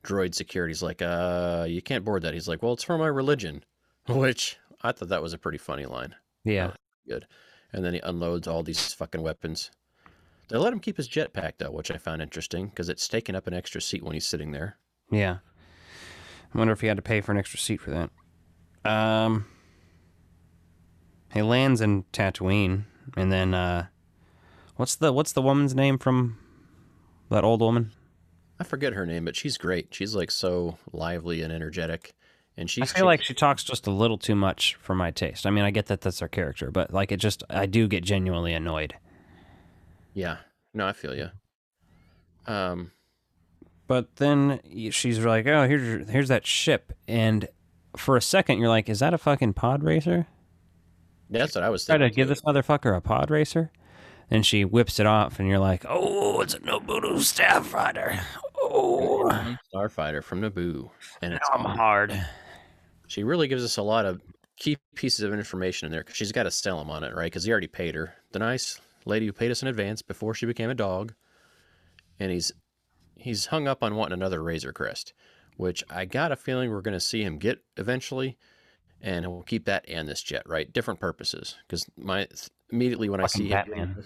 Droid 0.04 0.36
security's 0.36 0.84
like, 0.84 1.02
uh, 1.02 1.66
you 1.68 1.82
can't 1.82 2.04
board 2.04 2.24
that. 2.24 2.34
He's 2.34 2.48
like, 2.48 2.62
well, 2.62 2.74
it's 2.74 2.84
for 2.84 2.98
my 2.98 3.08
religion, 3.08 3.64
which 4.10 4.58
I 4.82 4.92
thought 4.92 5.10
that 5.10 5.22
was 5.22 5.34
a 5.34 5.38
pretty 5.38 5.58
funny 5.58 5.86
line. 5.86 6.16
yeah. 6.44 6.72
Good. 7.08 7.28
And 7.74 7.84
then 7.84 7.94
he 7.96 8.00
unloads 8.02 8.48
all 8.48 8.64
these 8.64 8.94
fucking 8.94 9.22
weapons. 9.22 9.72
They 10.48 10.58
let 10.58 10.72
him 10.74 10.80
keep 10.80 10.98
his 10.98 11.10
jetpack 11.10 11.54
though, 11.58 11.72
which 11.72 11.92
I 11.92 11.98
found 11.98 12.22
interesting 12.22 12.68
because 12.68 12.88
it's 12.88 13.08
taking 13.08 13.36
up 13.36 13.48
an 13.48 13.54
extra 13.54 13.82
seat 13.82 14.04
when 14.04 14.14
he's 14.14 14.26
sitting 14.26 14.52
there. 14.52 14.78
Yeah. 15.12 15.38
I 16.54 16.58
wonder 16.58 16.72
if 16.74 16.82
he 16.82 16.88
had 16.88 16.98
to 16.98 17.04
pay 17.04 17.20
for 17.22 17.32
an 17.32 17.38
extra 17.38 17.60
seat 17.60 17.82
for 17.82 17.90
that. 17.92 18.90
Um, 18.90 19.46
he 21.34 21.42
lands 21.42 21.82
in 21.82 22.04
Tatooine, 22.14 22.84
and 23.18 23.32
then 23.32 23.54
uh, 23.54 23.88
what's 24.76 24.96
the 24.96 25.12
what's 25.14 25.32
the 25.34 25.42
woman's 25.42 25.74
name 25.76 25.98
from 25.98 26.38
that 27.30 27.44
old 27.44 27.62
woman? 27.62 27.92
I 28.60 28.64
forget 28.64 28.94
her 28.94 29.06
name, 29.06 29.26
but 29.26 29.36
she's 29.36 29.58
great. 29.58 29.88
She's 29.92 30.16
like 30.16 30.32
so 30.32 30.78
lively 30.92 31.42
and 31.42 31.52
energetic, 31.52 32.14
and 32.56 32.70
she 32.70 32.82
I 32.82 32.86
feel 32.86 33.06
like 33.06 33.24
she 33.24 33.34
talks 33.34 33.64
just 33.64 33.88
a 33.88 33.92
little 33.92 34.18
too 34.18 34.36
much 34.36 34.76
for 34.76 34.94
my 34.96 35.12
taste. 35.12 35.46
I 35.46 35.50
mean, 35.50 35.64
I 35.64 35.72
get 35.72 35.88
that 35.88 36.02
that's 36.02 36.20
her 36.20 36.28
character, 36.28 36.70
but 36.72 36.94
like 36.94 37.12
it 37.12 37.18
just 37.18 37.44
I 37.50 37.66
do 37.66 37.88
get 37.88 38.04
genuinely 38.04 38.54
annoyed. 38.54 38.94
yeah. 40.14 40.38
No, 40.76 40.88
I 40.88 40.94
feel 40.94 41.16
you. 41.16 41.30
Um, 42.48 42.92
But 43.88 44.16
then 44.16 44.60
she's 44.92 45.20
like, 45.20 45.46
"Oh, 45.48 45.68
here's 45.68 46.10
here's 46.10 46.28
that 46.30 46.46
ship," 46.48 46.94
and 47.08 47.48
for 47.96 48.18
a 48.18 48.22
second 48.22 48.60
you're 48.60 48.70
like, 48.70 48.90
"Is 48.90 49.00
that 49.00 49.14
a 49.14 49.18
fucking 49.20 49.54
pod 49.54 49.84
racer?" 49.84 50.26
that's 51.30 51.56
what 51.56 51.64
I 51.64 51.70
was 51.70 51.86
Try 51.86 51.96
thinking. 51.98 52.10
to 52.10 52.16
give 52.16 52.28
this 52.28 52.42
motherfucker 52.42 52.96
a 52.96 53.02
pod 53.02 53.30
racer, 53.32 53.72
and 54.30 54.46
she 54.46 54.66
whips 54.66 55.00
it 55.00 55.06
off, 55.06 55.40
and 55.40 55.48
you're 55.48 55.60
like, 55.60 55.86
"Oh, 55.88 56.42
it's 56.42 56.54
a 56.54 56.60
Naboo 56.60 57.18
Starfighter." 57.18 58.22
Oh, 58.62 59.58
Starfighter 59.74 60.24
from 60.24 60.42
Naboo, 60.42 60.90
and 61.22 61.34
it's 61.34 61.50
I'm 61.52 61.66
hard. 61.66 62.26
she 63.08 63.24
really 63.24 63.48
gives 63.48 63.64
us 63.64 63.78
a 63.78 63.84
lot 63.84 64.06
of 64.06 64.22
key 64.58 64.78
pieces 64.96 65.22
of 65.22 65.34
information 65.34 65.86
in 65.86 65.92
there 65.92 66.02
because 66.02 66.16
she's 66.16 66.32
got 66.32 66.44
to 66.44 66.52
sell 66.52 66.80
him 66.80 66.90
on 66.90 67.04
it, 67.04 67.14
right? 67.14 67.26
Because 67.26 67.44
he 67.44 67.52
already 67.52 67.68
paid 67.68 67.96
her, 67.96 68.16
the 68.32 68.40
nice 68.40 68.80
lady 69.06 69.26
who 69.26 69.34
paid 69.34 69.52
us 69.52 69.62
in 69.62 69.68
advance 69.68 70.02
before 70.02 70.34
she 70.34 70.46
became 70.46 70.70
a 70.70 70.76
dog, 70.76 71.14
and 72.20 72.32
he's 72.32 72.52
he's 73.16 73.48
hung 73.48 73.68
up 73.68 73.84
on 73.84 73.96
wanting 73.96 74.14
another 74.14 74.42
Razor 74.42 74.74
Crest, 74.74 75.14
which 75.58 75.84
I 75.90 76.06
got 76.06 76.32
a 76.32 76.36
feeling 76.36 76.72
we're 76.72 76.82
going 76.82 76.94
to 76.94 77.00
see 77.00 77.24
him 77.24 77.38
get 77.38 77.60
eventually, 77.78 78.38
and 79.02 79.28
we'll 79.28 79.44
keep 79.44 79.66
that 79.66 79.86
and 79.88 80.08
this 80.08 80.22
jet, 80.22 80.44
right? 80.48 80.72
Different 80.72 81.00
purposes, 81.00 81.56
because 81.68 81.86
my 81.98 82.28
immediately 82.74 83.08
when 83.10 83.22
I 83.22 83.28
Fucking 83.28 83.48
see 83.48 83.50
him 83.50 84.04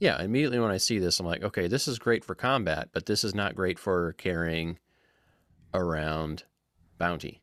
yeah, 0.00 0.20
immediately 0.20 0.58
when 0.58 0.70
I 0.70 0.76
see 0.76 0.98
this, 0.98 1.20
I'm 1.20 1.26
like, 1.26 1.42
okay, 1.42 1.66
this 1.66 1.88
is 1.88 1.98
great 1.98 2.24
for 2.24 2.34
combat, 2.34 2.90
but 2.92 3.06
this 3.06 3.24
is 3.24 3.34
not 3.34 3.54
great 3.54 3.78
for 3.78 4.12
carrying 4.14 4.78
around 5.72 6.44
bounty. 6.98 7.40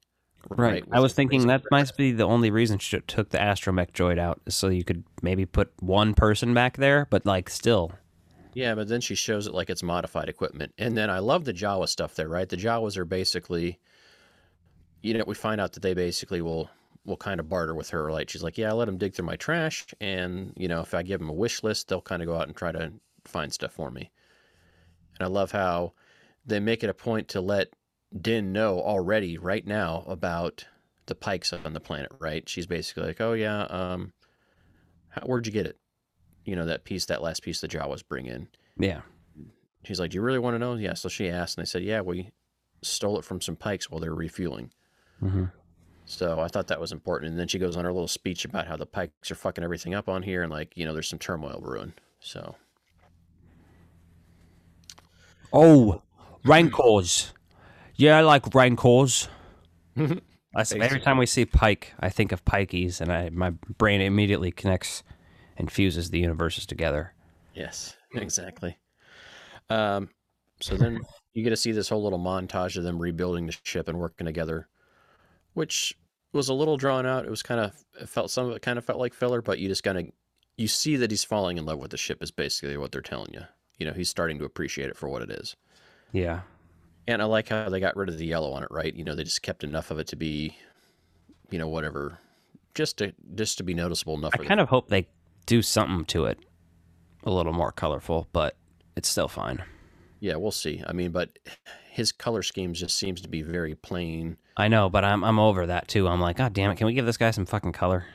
Right. 0.49 0.83
I 0.91 0.99
was 0.99 1.13
thinking 1.13 1.47
that 1.47 1.63
might 1.71 1.95
be 1.97 2.11
the 2.11 2.25
only 2.25 2.51
reason 2.51 2.77
she 2.77 2.99
took 3.01 3.29
the 3.29 3.37
astromech 3.37 3.91
droid 3.93 4.19
out, 4.19 4.41
so 4.47 4.67
you 4.67 4.83
could 4.83 5.03
maybe 5.21 5.45
put 5.45 5.71
one 5.79 6.13
person 6.13 6.53
back 6.53 6.77
there, 6.77 7.07
but 7.09 7.25
like 7.25 7.49
still. 7.49 7.93
Yeah, 8.53 8.75
but 8.75 8.87
then 8.87 9.01
she 9.01 9.15
shows 9.15 9.47
it 9.47 9.53
like 9.53 9.69
it's 9.69 9.83
modified 9.83 10.29
equipment. 10.29 10.73
And 10.77 10.97
then 10.97 11.09
I 11.09 11.19
love 11.19 11.45
the 11.45 11.53
Jawa 11.53 11.87
stuff 11.87 12.15
there, 12.15 12.27
right? 12.27 12.49
The 12.49 12.57
Jawas 12.57 12.97
are 12.97 13.05
basically 13.05 13.79
you 15.01 15.15
know, 15.15 15.23
we 15.25 15.35
find 15.35 15.59
out 15.59 15.73
that 15.73 15.81
they 15.81 15.93
basically 15.93 16.41
will 16.41 16.69
will 17.05 17.17
kind 17.17 17.39
of 17.39 17.49
barter 17.49 17.73
with 17.73 17.89
her. 17.89 18.11
Like 18.11 18.29
she's 18.29 18.43
like, 18.43 18.57
Yeah, 18.57 18.69
I 18.69 18.73
let 18.73 18.85
them 18.85 18.97
dig 18.97 19.13
through 19.13 19.25
my 19.25 19.35
trash 19.35 19.85
and 19.99 20.53
you 20.55 20.67
know, 20.67 20.81
if 20.81 20.93
I 20.93 21.03
give 21.03 21.19
them 21.19 21.29
a 21.29 21.33
wish 21.33 21.63
list, 21.63 21.87
they'll 21.87 22.01
kind 22.01 22.21
of 22.21 22.27
go 22.27 22.35
out 22.37 22.47
and 22.47 22.55
try 22.55 22.71
to 22.71 22.93
find 23.25 23.51
stuff 23.51 23.73
for 23.73 23.91
me. 23.91 24.11
And 25.19 25.25
I 25.25 25.29
love 25.29 25.51
how 25.51 25.93
they 26.45 26.59
make 26.59 26.83
it 26.83 26.89
a 26.89 26.93
point 26.93 27.27
to 27.29 27.41
let 27.41 27.69
Din 28.19 28.51
know 28.51 28.79
already 28.81 29.37
right 29.37 29.65
now 29.65 30.03
about 30.07 30.65
the 31.05 31.15
pikes 31.15 31.53
on 31.53 31.73
the 31.73 31.79
planet, 31.79 32.11
right? 32.19 32.47
She's 32.47 32.67
basically 32.67 33.03
like, 33.03 33.21
Oh 33.21 33.33
yeah, 33.33 33.63
um 33.63 34.13
how, 35.09 35.21
where'd 35.23 35.45
you 35.45 35.53
get 35.53 35.65
it? 35.65 35.77
You 36.45 36.55
know, 36.55 36.65
that 36.65 36.83
piece, 36.83 37.05
that 37.05 37.21
last 37.21 37.43
piece 37.43 37.61
the 37.61 37.67
Jawas 37.67 38.07
bring 38.07 38.25
in. 38.25 38.47
Yeah. 38.77 39.01
She's 39.83 39.99
like, 39.99 40.11
Do 40.11 40.15
you 40.15 40.21
really 40.21 40.39
want 40.39 40.55
to 40.55 40.59
know? 40.59 40.75
Yeah. 40.75 40.93
So 40.93 41.09
she 41.09 41.29
asked, 41.29 41.57
and 41.57 41.65
they 41.65 41.69
said, 41.69 41.83
Yeah, 41.83 42.01
we 42.01 42.31
stole 42.83 43.17
it 43.19 43.25
from 43.25 43.41
some 43.41 43.55
pikes 43.55 43.89
while 43.89 43.99
they 43.99 44.09
were 44.09 44.15
refueling. 44.15 44.71
hmm 45.19 45.45
So 46.05 46.39
I 46.39 46.47
thought 46.47 46.67
that 46.67 46.79
was 46.81 46.91
important. 46.91 47.31
And 47.31 47.39
then 47.39 47.47
she 47.47 47.57
goes 47.59 47.77
on 47.77 47.85
her 47.85 47.93
little 47.93 48.07
speech 48.07 48.43
about 48.45 48.67
how 48.67 48.75
the 48.75 48.85
pikes 48.85 49.31
are 49.31 49.35
fucking 49.35 49.63
everything 49.63 49.93
up 49.93 50.09
on 50.09 50.23
here 50.23 50.43
and, 50.43 50.51
like, 50.51 50.75
you 50.75 50.85
know, 50.85 50.93
there's 50.93 51.07
some 51.07 51.19
turmoil 51.19 51.61
brewing. 51.61 51.93
So, 52.19 52.55
Oh, 55.53 56.01
rancors. 56.45 57.33
Yeah, 57.95 58.17
I 58.17 58.21
like 58.21 58.53
rancors. 58.53 59.27
That's, 60.53 60.71
every 60.73 60.99
time 60.99 61.17
we 61.17 61.25
see 61.25 61.45
Pike, 61.45 61.93
I 61.99 62.09
think 62.09 62.31
of 62.31 62.43
Pikeys, 62.43 62.99
and 62.99 63.11
I 63.11 63.29
my 63.29 63.51
brain 63.77 64.01
immediately 64.01 64.51
connects 64.51 65.03
and 65.57 65.71
fuses 65.71 66.09
the 66.09 66.19
universes 66.19 66.65
together. 66.65 67.13
yes, 67.53 67.95
exactly. 68.15 68.77
Um, 69.69 70.09
so 70.59 70.75
then 70.75 70.99
you 71.33 71.43
get 71.43 71.51
to 71.51 71.55
see 71.57 71.71
this 71.71 71.87
whole 71.87 72.03
little 72.03 72.19
montage 72.19 72.75
of 72.75 72.83
them 72.83 72.99
rebuilding 73.01 73.45
the 73.45 73.55
ship 73.63 73.87
and 73.87 73.97
working 73.97 74.25
together, 74.25 74.67
which 75.53 75.97
was 76.33 76.49
a 76.49 76.53
little 76.53 76.77
drawn 76.77 77.05
out. 77.05 77.25
It 77.25 77.29
was 77.29 77.43
kind 77.43 77.59
of, 77.59 77.73
it 77.99 78.07
felt, 78.09 78.31
some 78.31 78.49
of 78.49 78.55
it 78.55 78.61
kind 78.61 78.77
of 78.77 78.85
felt 78.85 78.99
like 78.99 79.13
filler, 79.13 79.41
but 79.41 79.59
you 79.59 79.67
just 79.67 79.83
kind 79.83 79.97
of, 79.97 80.05
you 80.57 80.67
see 80.67 80.95
that 80.97 81.11
he's 81.11 81.23
falling 81.23 81.57
in 81.57 81.65
love 81.65 81.79
with 81.79 81.91
the 81.91 81.97
ship, 81.97 82.21
is 82.21 82.31
basically 82.31 82.77
what 82.77 82.91
they're 82.91 83.01
telling 83.01 83.33
you. 83.33 83.41
You 83.77 83.87
know, 83.87 83.93
he's 83.93 84.09
starting 84.09 84.37
to 84.39 84.45
appreciate 84.45 84.89
it 84.89 84.97
for 84.97 85.09
what 85.09 85.21
it 85.21 85.31
is. 85.31 85.55
Yeah. 86.11 86.41
And 87.07 87.21
I 87.21 87.25
like 87.25 87.49
how 87.49 87.67
they 87.69 87.79
got 87.79 87.95
rid 87.95 88.09
of 88.09 88.17
the 88.17 88.25
yellow 88.25 88.53
on 88.53 88.63
it, 88.63 88.69
right? 88.69 88.95
You 88.95 89.03
know, 89.03 89.15
they 89.15 89.23
just 89.23 89.41
kept 89.41 89.63
enough 89.63 89.89
of 89.91 89.97
it 89.97 90.07
to 90.07 90.15
be, 90.15 90.55
you 91.49 91.57
know, 91.57 91.67
whatever, 91.67 92.19
just 92.75 92.97
to 92.99 93.13
just 93.33 93.57
to 93.57 93.63
be 93.63 93.73
noticeable 93.73 94.15
enough. 94.15 94.33
I 94.39 94.43
kind 94.45 94.59
of 94.59 94.69
hope 94.69 94.87
they 94.87 95.07
do 95.47 95.61
something 95.61 96.05
to 96.05 96.25
it 96.25 96.39
a 97.23 97.31
little 97.31 97.53
more 97.53 97.71
colorful, 97.71 98.27
but 98.31 98.55
it's 98.95 99.09
still 99.09 99.27
fine. 99.27 99.63
yeah, 100.21 100.35
we'll 100.35 100.51
see. 100.51 100.81
I 100.87 100.93
mean, 100.93 101.11
but 101.11 101.37
his 101.89 102.11
color 102.11 102.43
scheme 102.43 102.73
just 102.73 102.97
seems 102.97 103.19
to 103.21 103.27
be 103.27 103.41
very 103.41 103.75
plain. 103.75 104.37
I 104.57 104.67
know, 104.67 104.89
but 104.89 105.03
I'm 105.03 105.23
I'm 105.23 105.39
over 105.39 105.67
that 105.67 105.87
too. 105.87 106.07
I'm 106.07 106.19
like, 106.19 106.37
God 106.37 106.53
damn 106.53 106.71
it, 106.71 106.77
can 106.77 106.87
we 106.87 106.93
give 106.93 107.05
this 107.05 107.17
guy 107.17 107.31
some 107.31 107.45
fucking 107.45 107.71
color? 107.71 108.05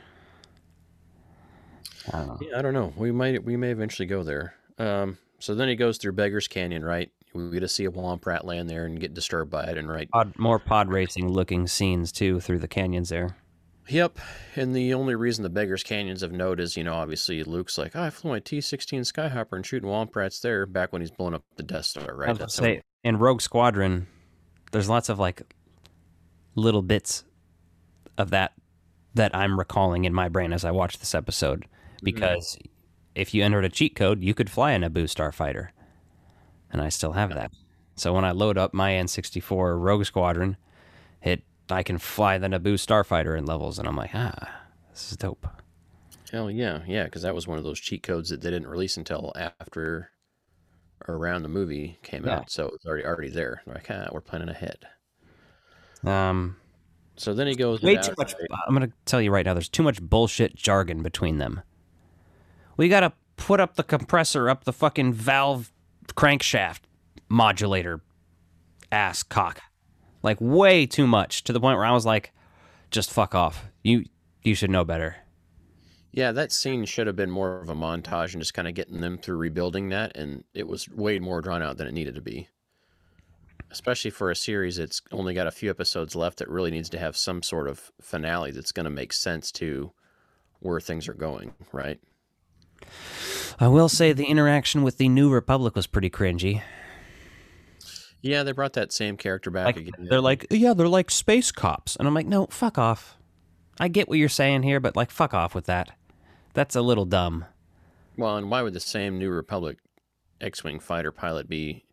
I 2.11 2.19
don't 2.19 2.27
know. 2.27 2.39
Yeah, 2.41 2.59
I 2.59 2.61
don't 2.61 2.73
know. 2.73 2.93
We 2.95 3.11
might 3.11 3.43
we 3.43 3.57
may 3.57 3.71
eventually 3.71 4.05
go 4.05 4.23
there. 4.23 4.53
Um, 4.77 5.17
so 5.39 5.55
then 5.55 5.67
he 5.67 5.75
goes 5.75 5.97
through 5.97 6.13
Beggars 6.13 6.47
Canyon, 6.47 6.83
right? 6.83 7.11
We 7.33 7.49
get 7.51 7.59
to 7.59 7.67
see 7.67 7.85
a 7.85 7.91
Womp 7.91 8.25
Rat 8.25 8.45
land 8.45 8.69
there 8.69 8.85
and 8.85 8.99
get 8.99 9.13
disturbed 9.13 9.51
by 9.51 9.65
it, 9.65 9.77
and 9.77 9.89
right. 9.89 10.09
Pod, 10.09 10.33
more 10.37 10.59
pod 10.59 10.89
racing 10.89 11.29
looking 11.29 11.67
scenes 11.67 12.11
too 12.11 12.39
through 12.39 12.59
the 12.59 12.67
canyons 12.67 13.09
there. 13.09 13.35
Yep. 13.89 14.19
And 14.55 14.75
the 14.75 14.93
only 14.93 15.15
reason 15.15 15.43
the 15.43 15.49
Beggars 15.49 15.83
Canyon's 15.83 16.23
of 16.23 16.31
note 16.31 16.59
is, 16.59 16.75
you 16.75 16.83
know, 16.83 16.93
obviously 16.93 17.43
Luke's 17.43 17.77
like, 17.77 17.95
oh, 17.95 18.03
I 18.03 18.09
flew 18.09 18.31
my 18.31 18.39
T-16 18.39 18.99
Skyhopper 19.01 19.53
and 19.53 19.65
shooting 19.65 19.89
Womp 19.89 20.13
Rats 20.15 20.39
there 20.39 20.65
back 20.65 20.91
when 20.91 21.01
he's 21.01 21.11
blowing 21.11 21.33
up 21.33 21.43
the 21.55 21.63
Death 21.63 21.85
Star, 21.85 22.13
right? 22.13 22.37
how 22.37 22.47
say 22.47 22.81
in 23.03 23.17
Rogue 23.17 23.41
Squadron, 23.41 24.07
there's 24.71 24.89
lots 24.89 25.07
of 25.09 25.19
like 25.19 25.41
little 26.57 26.81
bits 26.81 27.23
of 28.17 28.31
that 28.31 28.53
that 29.13 29.33
I'm 29.35 29.57
recalling 29.57 30.03
in 30.05 30.13
my 30.13 30.27
brain 30.27 30.51
as 30.53 30.65
I 30.65 30.71
watch 30.71 30.99
this 30.99 31.15
episode. 31.15 31.65
Because 32.03 32.57
if 33.15 33.33
you 33.33 33.43
entered 33.43 33.65
a 33.65 33.69
cheat 33.69 33.95
code, 33.95 34.21
you 34.23 34.33
could 34.33 34.49
fly 34.49 34.73
a 34.73 34.79
Naboo 34.79 35.05
starfighter, 35.05 35.69
and 36.71 36.81
I 36.81 36.89
still 36.89 37.13
have 37.13 37.33
that. 37.33 37.51
So 37.95 38.13
when 38.13 38.25
I 38.25 38.31
load 38.31 38.57
up 38.57 38.73
my 38.73 38.91
N64 38.91 39.79
Rogue 39.81 40.05
Squadron, 40.05 40.57
it 41.23 41.41
I 41.69 41.81
can 41.83 41.97
fly 41.97 42.37
the 42.37 42.47
Naboo 42.47 42.75
starfighter 42.75 43.37
in 43.37 43.45
levels, 43.45 43.79
and 43.79 43.87
I'm 43.87 43.95
like, 43.95 44.11
ah, 44.13 44.61
this 44.91 45.11
is 45.11 45.17
dope. 45.17 45.47
Hell 46.31 46.51
yeah, 46.51 46.81
yeah, 46.85 47.05
because 47.05 47.21
that 47.23 47.33
was 47.33 47.47
one 47.47 47.57
of 47.57 47.63
those 47.63 47.79
cheat 47.79 48.03
codes 48.03 48.29
that 48.29 48.41
they 48.41 48.51
didn't 48.51 48.67
release 48.67 48.97
until 48.97 49.31
after 49.35 50.11
around 51.07 51.41
the 51.43 51.49
movie 51.49 51.97
came 52.03 52.25
Yeah. 52.25 52.37
out, 52.37 52.51
so 52.51 52.65
it 52.67 52.71
was 52.73 52.85
already 52.85 53.05
already 53.05 53.29
there. 53.29 53.61
Like, 53.65 53.87
ah, 53.89 54.07
we're 54.11 54.21
planning 54.21 54.49
ahead. 54.49 54.87
Um, 56.07 56.55
So 57.15 57.33
then 57.33 57.47
he 57.47 57.55
goes 57.55 57.81
way 57.81 57.97
too 57.97 58.13
much. 58.17 58.33
I'm 58.67 58.73
gonna 58.73 58.91
tell 59.05 59.21
you 59.21 59.31
right 59.31 59.45
now. 59.45 59.53
There's 59.53 59.69
too 59.69 59.83
much 59.83 60.01
bullshit 60.01 60.55
jargon 60.55 61.01
between 61.03 61.37
them. 61.37 61.61
We 62.77 62.89
gotta 62.89 63.13
put 63.37 63.59
up 63.59 63.75
the 63.75 63.83
compressor 63.83 64.49
up 64.49 64.63
the 64.63 64.73
fucking 64.73 65.13
valve 65.13 65.71
crankshaft 66.09 66.81
modulator 67.29 68.01
ass 68.91 69.23
cock. 69.23 69.61
Like 70.23 70.37
way 70.39 70.85
too 70.85 71.07
much 71.07 71.43
to 71.45 71.53
the 71.53 71.59
point 71.59 71.77
where 71.77 71.85
I 71.85 71.91
was 71.91 72.05
like, 72.05 72.31
just 72.91 73.11
fuck 73.11 73.33
off. 73.35 73.65
You 73.83 74.05
you 74.43 74.55
should 74.55 74.69
know 74.69 74.85
better. 74.85 75.17
Yeah, 76.11 76.31
that 76.31 76.51
scene 76.51 76.85
should 76.85 77.05
have 77.05 77.15
been 77.15 77.29
more 77.29 77.61
of 77.61 77.69
a 77.69 77.75
montage 77.75 78.33
and 78.33 78.41
just 78.41 78.53
kind 78.53 78.67
of 78.67 78.73
getting 78.73 79.01
them 79.01 79.17
through 79.17 79.37
rebuilding 79.37 79.89
that, 79.89 80.15
and 80.17 80.43
it 80.53 80.67
was 80.67 80.89
way 80.89 81.19
more 81.19 81.41
drawn 81.41 81.61
out 81.61 81.77
than 81.77 81.85
it 81.87 81.93
needed 81.93 82.15
to 82.15 82.21
be. 82.21 82.47
Especially 83.69 84.11
for 84.11 84.31
a 84.31 84.35
series 84.35 84.77
that's 84.77 85.01
only 85.11 85.33
got 85.33 85.47
a 85.47 85.51
few 85.51 85.69
episodes 85.69 86.15
left 86.15 86.39
that 86.39 86.49
really 86.49 86.71
needs 86.71 86.89
to 86.89 86.97
have 86.99 87.17
some 87.17 87.43
sort 87.43 87.67
of 87.67 87.91
finale 88.01 88.51
that's 88.51 88.71
going 88.71 88.85
to 88.85 88.89
make 88.89 89.11
sense 89.11 89.51
to 89.53 89.91
where 90.59 90.79
things 90.79 91.07
are 91.07 91.13
going, 91.13 91.53
right? 91.71 91.99
I 93.59 93.67
will 93.67 93.89
say 93.89 94.13
the 94.13 94.25
interaction 94.25 94.83
with 94.83 94.97
the 94.97 95.09
New 95.09 95.29
Republic 95.29 95.75
was 95.75 95.87
pretty 95.87 96.09
cringy. 96.09 96.61
Yeah, 98.21 98.43
they 98.43 98.51
brought 98.51 98.73
that 98.73 98.91
same 98.91 99.17
character 99.17 99.51
back 99.51 99.67
Like, 99.67 99.77
again. 99.77 100.07
they're 100.09 100.21
like, 100.21 100.47
yeah, 100.49 100.73
they're 100.73 100.87
like 100.87 101.11
space 101.11 101.51
cops, 101.51 101.95
and 101.95 102.07
I'm 102.07 102.13
like, 102.13 102.25
no, 102.25 102.47
fuck 102.47 102.77
off. 102.77 103.17
I 103.79 103.87
get 103.89 104.09
what 104.09 104.17
you're 104.17 104.29
saying 104.29 104.63
here, 104.63 104.79
but 104.79 104.95
like, 104.95 105.11
fuck 105.11 105.33
off 105.33 105.53
with 105.53 105.65
that. 105.65 105.91
That's 106.53 106.75
a 106.75 106.81
little 106.81 107.05
dumb. 107.05 107.45
Well, 108.17 108.37
and 108.37 108.49
why 108.49 108.63
would 108.63 108.73
the 108.73 108.79
same 108.79 109.19
New 109.19 109.29
Republic 109.29 109.77
X-wing 110.41 110.79
fighter 110.79 111.11
pilot 111.11 111.47
be 111.47 111.85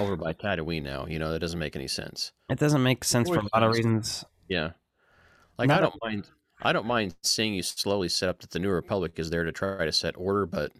over 0.00 0.16
by 0.16 0.32
Tatooine 0.32 0.82
now? 0.82 1.06
You 1.06 1.18
know, 1.18 1.32
that 1.32 1.38
doesn't 1.38 1.58
make 1.58 1.76
any 1.76 1.88
sense. 1.88 2.32
It 2.48 2.58
doesn't 2.58 2.82
make 2.82 3.04
sense 3.04 3.28
for 3.28 3.38
a 3.38 3.42
lot 3.54 3.62
of 3.62 3.72
reasons. 3.72 4.24
Yeah, 4.48 4.70
like 5.58 5.68
Not 5.68 5.76
I 5.82 5.86
a- 5.86 5.90
don't 5.90 6.02
mind. 6.04 6.30
I 6.62 6.72
don't 6.72 6.86
mind 6.86 7.14
seeing 7.22 7.54
you 7.54 7.62
slowly 7.62 8.08
set 8.08 8.28
up 8.28 8.40
that 8.40 8.50
the 8.50 8.58
New 8.58 8.70
Republic 8.70 9.12
is 9.16 9.30
there 9.30 9.44
to 9.44 9.52
try 9.52 9.84
to 9.86 9.92
set 9.92 10.14
order, 10.18 10.44
but 10.44 10.72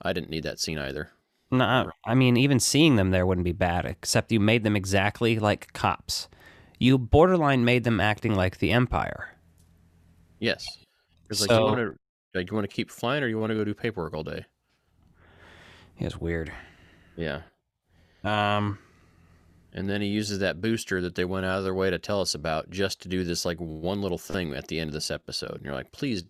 I 0.00 0.12
didn't 0.14 0.30
need 0.30 0.44
that 0.44 0.58
scene 0.60 0.78
either. 0.78 1.10
No, 1.50 1.90
I 2.06 2.14
mean, 2.14 2.36
even 2.36 2.58
seeing 2.60 2.96
them 2.96 3.10
there 3.10 3.26
wouldn't 3.26 3.44
be 3.44 3.52
bad, 3.52 3.84
except 3.84 4.30
you 4.32 4.40
made 4.40 4.62
them 4.62 4.76
exactly 4.76 5.38
like 5.38 5.72
cops. 5.72 6.28
You 6.78 6.96
borderline 6.96 7.64
made 7.64 7.84
them 7.84 8.00
acting 8.00 8.34
like 8.34 8.58
the 8.58 8.70
Empire. 8.72 9.34
Yes, 10.38 10.64
it's 11.28 11.40
like 11.42 11.50
So- 11.50 11.58
you 11.58 11.64
want 11.64 11.78
to 11.78 11.98
like 12.32 12.50
you 12.50 12.54
want 12.54 12.70
to 12.70 12.74
keep 12.74 12.90
flying 12.90 13.22
or 13.24 13.26
you 13.26 13.38
want 13.38 13.50
to 13.50 13.56
go 13.56 13.64
do 13.64 13.74
paperwork 13.74 14.14
all 14.14 14.22
day. 14.22 14.46
It's 15.98 16.16
weird. 16.18 16.50
Yeah, 17.16 17.42
Um, 18.24 18.78
and 19.72 19.88
then 19.88 20.00
he 20.00 20.08
uses 20.08 20.40
that 20.40 20.60
booster 20.60 21.00
that 21.00 21.14
they 21.14 21.24
went 21.24 21.46
out 21.46 21.58
of 21.58 21.64
their 21.64 21.74
way 21.74 21.90
to 21.90 21.98
tell 21.98 22.20
us 22.20 22.34
about 22.34 22.70
just 22.70 23.00
to 23.02 23.08
do 23.08 23.24
this 23.24 23.44
like 23.44 23.58
one 23.58 24.02
little 24.02 24.18
thing 24.18 24.54
at 24.54 24.68
the 24.68 24.80
end 24.80 24.88
of 24.88 24.94
this 24.94 25.10
episode. 25.10 25.56
And 25.56 25.64
you're 25.64 25.74
like, 25.74 25.92
please, 25.92 26.24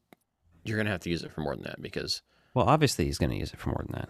you're 0.64 0.76
gonna 0.76 0.90
have 0.90 1.00
to 1.00 1.10
use 1.10 1.22
it 1.22 1.32
for 1.32 1.40
more 1.40 1.54
than 1.54 1.64
that 1.64 1.80
because 1.80 2.22
well, 2.54 2.68
obviously 2.68 3.04
he's 3.06 3.18
to 3.18 3.34
use 3.34 3.52
it 3.52 3.60
for 3.60 3.70
more 3.70 3.84
than 3.86 3.94
that. 3.94 4.08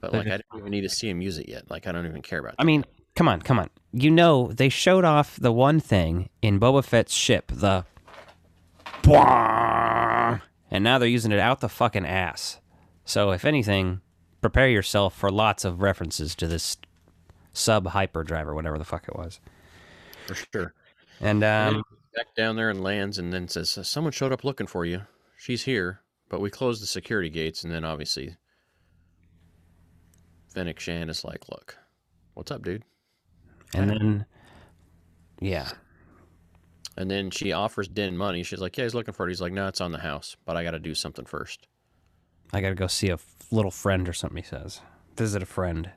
But 0.00 0.12
They're 0.12 0.20
like, 0.22 0.32
I 0.32 0.40
don't 0.50 0.60
even 0.60 0.70
need 0.70 0.82
to 0.82 0.88
see 0.88 1.08
him 1.08 1.20
use 1.20 1.38
it 1.38 1.48
yet. 1.48 1.70
Like, 1.70 1.86
I 1.86 1.92
don't 1.92 2.06
even 2.06 2.22
care 2.22 2.38
about. 2.38 2.54
I 2.58 2.64
mean, 2.64 2.84
come 3.16 3.28
on, 3.28 3.42
come 3.42 3.58
on. 3.58 3.68
You 3.92 4.10
know, 4.10 4.50
they 4.52 4.68
showed 4.68 5.04
off 5.04 5.36
the 5.38 5.52
one 5.52 5.80
thing 5.80 6.30
in 6.40 6.58
Boba 6.58 6.84
Fett's 6.84 7.12
ship, 7.12 7.52
the. 7.52 7.84
And 10.72 10.84
now 10.84 10.98
they're 10.98 11.08
using 11.08 11.32
it 11.32 11.40
out 11.40 11.60
the 11.60 11.68
fucking 11.68 12.06
ass. 12.06 12.60
So, 13.04 13.32
if 13.32 13.44
anything, 13.44 14.00
prepare 14.40 14.68
yourself 14.68 15.14
for 15.16 15.30
lots 15.30 15.64
of 15.64 15.82
references 15.82 16.34
to 16.36 16.46
this 16.46 16.76
sub 17.52 17.88
hyperdrive 17.88 18.46
or 18.48 18.54
whatever 18.54 18.78
the 18.78 18.84
fuck 18.84 19.06
it 19.08 19.16
was. 19.16 19.40
for 20.26 20.34
sure. 20.34 20.74
And, 21.20 21.42
um, 21.44 21.82
back 22.14 22.34
down 22.36 22.56
there 22.56 22.70
and 22.70 22.82
lands, 22.82 23.18
and 23.18 23.32
then 23.32 23.48
says, 23.48 23.78
"Someone 23.86 24.12
showed 24.12 24.32
up 24.32 24.44
looking 24.44 24.66
for 24.66 24.84
you. 24.84 25.02
She's 25.36 25.64
here, 25.64 26.00
but 26.28 26.40
we 26.40 26.50
closed 26.50 26.82
the 26.82 26.86
security 26.86 27.28
gates." 27.30 27.62
And 27.64 27.72
then 27.72 27.84
obviously, 27.84 28.36
Fennec 30.52 30.80
Shand 30.80 31.10
is 31.10 31.24
like, 31.24 31.48
"Look, 31.48 31.76
what's 32.34 32.50
up, 32.50 32.62
dude?" 32.62 32.84
and 33.74 33.90
then, 33.90 34.26
yeah. 35.40 35.70
And 36.96 37.10
then 37.10 37.30
she 37.30 37.52
offers 37.52 37.88
Din 37.88 38.16
money. 38.16 38.42
She's 38.42 38.60
like, 38.60 38.76
"Yeah, 38.76 38.84
he's 38.84 38.94
looking 38.94 39.14
for 39.14 39.26
it." 39.26 39.30
He's 39.30 39.40
like, 39.40 39.52
"No, 39.52 39.68
it's 39.68 39.80
on 39.80 39.92
the 39.92 39.98
house, 39.98 40.36
but 40.44 40.56
I 40.56 40.64
got 40.64 40.72
to 40.72 40.78
do 40.78 40.94
something 40.94 41.24
first. 41.24 41.66
I 42.52 42.60
gotta 42.60 42.74
go 42.74 42.86
see 42.86 43.08
a 43.08 43.14
f- 43.14 43.34
little 43.50 43.70
friend 43.70 44.08
or 44.08 44.12
something, 44.12 44.36
he 44.42 44.42
says. 44.48 44.80
Visit 45.16 45.42
a 45.42 45.46
friend. 45.46 45.90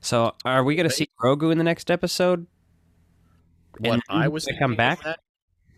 So, 0.00 0.34
are 0.44 0.64
we 0.64 0.74
gonna 0.74 0.90
see 0.90 1.08
Grogu 1.20 1.52
in 1.52 1.58
the 1.58 1.64
next 1.64 1.90
episode? 1.90 2.46
What 3.78 3.92
And 3.94 4.02
I 4.08 4.28
was 4.28 4.48
come 4.58 4.74
back? 4.74 5.02
that- 5.04 5.20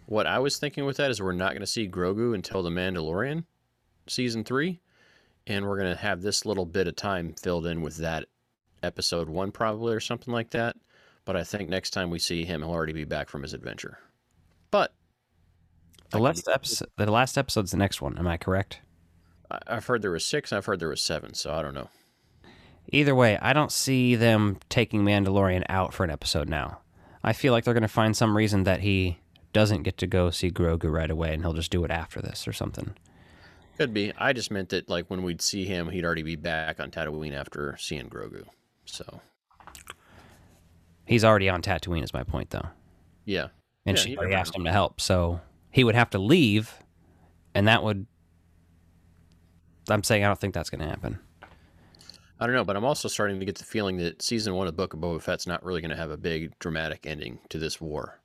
what 0.06 0.26
I 0.26 0.38
was 0.38 0.58
thinking 0.58 0.84
with 0.84 0.96
that 0.98 1.10
is 1.10 1.22
we're 1.22 1.32
not 1.32 1.52
going 1.52 1.62
to 1.62 1.66
see 1.66 1.88
Grogu 1.88 2.34
until 2.34 2.62
the 2.62 2.68
Mandalorian 2.68 3.44
season 4.06 4.44
three, 4.44 4.80
and 5.46 5.64
we're 5.66 5.78
going 5.78 5.94
to 5.94 5.98
have 5.98 6.20
this 6.20 6.44
little 6.44 6.66
bit 6.66 6.86
of 6.86 6.94
time 6.94 7.32
filled 7.32 7.64
in 7.66 7.80
with 7.80 7.96
that 7.98 8.26
episode 8.82 9.30
one 9.30 9.50
probably 9.50 9.94
or 9.94 10.00
something 10.00 10.34
like 10.34 10.50
that. 10.50 10.76
But 11.24 11.36
I 11.36 11.44
think 11.44 11.70
next 11.70 11.90
time 11.92 12.10
we 12.10 12.18
see 12.18 12.44
him, 12.44 12.60
he'll 12.60 12.70
already 12.70 12.92
be 12.92 13.04
back 13.04 13.30
from 13.30 13.42
his 13.42 13.54
adventure. 13.54 13.98
The 16.10 16.18
last 16.18 16.48
episode, 16.48 16.88
the 16.96 17.10
last 17.10 17.36
episode's 17.36 17.70
the 17.72 17.76
next 17.76 18.00
one. 18.00 18.16
Am 18.18 18.26
I 18.28 18.36
correct? 18.36 18.80
I've 19.66 19.86
heard 19.86 20.02
there 20.02 20.10
was 20.10 20.24
six. 20.24 20.52
I've 20.52 20.64
heard 20.66 20.80
there 20.80 20.88
was 20.88 21.02
seven. 21.02 21.34
So 21.34 21.52
I 21.52 21.62
don't 21.62 21.74
know. 21.74 21.88
Either 22.88 23.14
way, 23.14 23.38
I 23.38 23.52
don't 23.52 23.72
see 23.72 24.14
them 24.14 24.58
taking 24.68 25.04
Mandalorian 25.04 25.64
out 25.68 25.94
for 25.94 26.04
an 26.04 26.10
episode 26.10 26.48
now. 26.48 26.80
I 27.22 27.32
feel 27.32 27.52
like 27.52 27.64
they're 27.64 27.74
gonna 27.74 27.88
find 27.88 28.16
some 28.16 28.36
reason 28.36 28.64
that 28.64 28.80
he 28.80 29.18
doesn't 29.52 29.82
get 29.82 29.96
to 29.98 30.06
go 30.06 30.30
see 30.30 30.50
Grogu 30.50 30.90
right 30.92 31.10
away, 31.10 31.32
and 31.32 31.42
he'll 31.42 31.52
just 31.54 31.70
do 31.70 31.84
it 31.84 31.90
after 31.90 32.20
this 32.20 32.46
or 32.46 32.52
something. 32.52 32.94
Could 33.78 33.94
be. 33.94 34.12
I 34.18 34.32
just 34.32 34.50
meant 34.50 34.68
that 34.68 34.88
like 34.88 35.08
when 35.08 35.22
we'd 35.22 35.42
see 35.42 35.64
him, 35.64 35.88
he'd 35.88 36.04
already 36.04 36.22
be 36.22 36.36
back 36.36 36.78
on 36.78 36.90
Tatooine 36.90 37.32
after 37.32 37.76
seeing 37.78 38.08
Grogu. 38.08 38.44
So 38.84 39.20
He's 41.06 41.24
already 41.24 41.48
on 41.48 41.60
Tatooine, 41.62 42.02
is 42.02 42.14
my 42.14 42.22
point, 42.22 42.50
though. 42.50 42.66
yeah, 43.24 43.48
And 43.84 43.96
Yeah, 43.96 44.04
she 44.04 44.16
already 44.16 44.34
asked 44.34 44.54
him 44.56 44.64
to 44.64 44.72
help, 44.72 45.00
so 45.00 45.40
he 45.74 45.82
would 45.82 45.96
have 45.96 46.10
to 46.10 46.18
leave, 46.18 46.72
and 47.52 47.66
that 47.66 47.82
would. 47.82 48.06
I'm 49.90 50.04
saying 50.04 50.24
I 50.24 50.28
don't 50.28 50.40
think 50.40 50.54
that's 50.54 50.70
gonna 50.70 50.88
happen. 50.88 51.18
I 52.38 52.46
don't 52.46 52.54
know, 52.54 52.64
but 52.64 52.76
I'm 52.76 52.84
also 52.84 53.08
starting 53.08 53.40
to 53.40 53.44
get 53.44 53.56
the 53.56 53.64
feeling 53.64 53.96
that 53.96 54.22
season 54.22 54.54
one 54.54 54.68
of 54.68 54.76
Book 54.76 54.94
of 54.94 55.00
Boba 55.00 55.20
Fett's 55.20 55.48
not 55.48 55.64
really 55.64 55.80
going 55.80 55.90
to 55.92 55.96
have 55.96 56.10
a 56.10 56.16
big 56.16 56.58
dramatic 56.58 57.06
ending 57.06 57.38
to 57.48 57.58
this 57.58 57.80
war. 57.80 58.20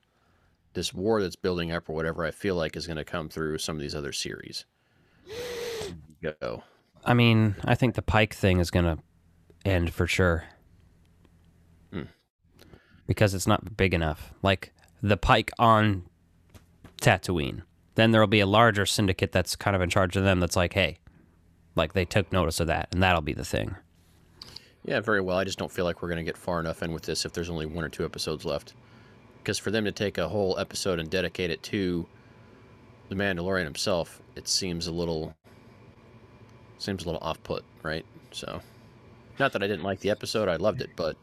This 0.74 0.94
war 0.94 1.22
that's 1.22 1.36
building 1.36 1.72
up 1.72 1.88
or 1.88 1.94
whatever, 1.94 2.26
I 2.26 2.32
feel 2.32 2.56
like 2.56 2.76
is 2.76 2.88
going 2.88 2.98
to 2.98 3.06
come 3.06 3.30
through 3.30 3.60
some 3.60 3.76
of 3.76 3.82
these 3.82 3.94
other 3.94 4.12
series. 4.12 4.66
Go. 6.24 6.64
I 7.06 7.14
mean, 7.14 7.56
I 7.64 7.76
think 7.76 7.96
the 7.96 8.02
Pike 8.02 8.34
thing 8.34 8.60
is 8.60 8.72
gonna 8.72 8.98
end 9.64 9.94
for 9.94 10.08
sure. 10.08 10.46
Hmm. 11.94 12.04
Because 13.08 13.34
it's 13.34 13.48
not 13.48 13.78
big 13.78 13.94
enough. 13.94 14.34
Like 14.42 14.74
the 15.02 15.18
Pike 15.18 15.52
on 15.58 16.04
Tatooine. 17.00 17.64
Then 17.96 18.12
there'll 18.12 18.28
be 18.28 18.40
a 18.40 18.46
larger 18.46 18.86
syndicate 18.86 19.32
that's 19.32 19.56
kind 19.56 19.76
of 19.76 19.82
in 19.82 19.90
charge 19.90 20.16
of 20.16 20.24
them 20.24 20.40
that's 20.40 20.56
like, 20.56 20.74
hey, 20.74 21.00
like 21.76 21.94
they 21.94 22.06
took 22.06 22.32
notice 22.32 22.60
of 22.60 22.68
that, 22.68 22.90
and 22.92 23.02
that'll 23.02 23.22
be 23.22 23.34
the 23.34 23.46
thing. 23.46 23.76
Yeah, 24.86 25.02
very 25.02 25.22
well. 25.22 25.38
I 25.38 25.44
just 25.44 25.60
don't 25.60 25.72
feel 25.72 25.86
like 25.86 26.02
we're 26.02 26.08
going 26.08 26.18
to 26.18 26.24
get 26.24 26.38
far 26.38 26.60
enough 26.60 26.82
in 26.82 26.94
with 26.94 27.04
this 27.04 27.26
if 27.26 27.34
there's 27.34 27.50
only 27.50 27.66
one 27.66 27.84
or 27.84 27.90
two 27.90 28.06
episodes 28.06 28.46
left. 28.46 28.74
Because 29.38 29.58
for 29.58 29.72
them 29.72 29.86
to 29.86 29.92
take 29.92 30.18
a 30.18 30.28
whole 30.28 30.58
episode 30.58 31.00
and 31.00 31.10
dedicate 31.10 31.50
it 31.50 31.62
to 31.64 32.06
the 33.10 33.16
Mandalorian 33.16 33.66
himself, 33.66 34.22
it 34.36 34.48
seems 34.48 34.88
a 34.88 34.92
little 34.92 35.36
seems 36.78 37.04
a 37.04 37.06
little 37.06 37.22
off 37.22 37.42
put, 37.44 37.66
right? 37.84 38.06
So, 38.32 38.62
not 39.38 39.52
that 39.52 39.64
I 39.64 39.68
didn't 39.68 39.84
like 39.84 40.00
the 40.00 40.10
episode, 40.10 40.48
I 40.48 40.56
loved 40.56 40.82
it, 40.82 40.92
but 40.96 41.18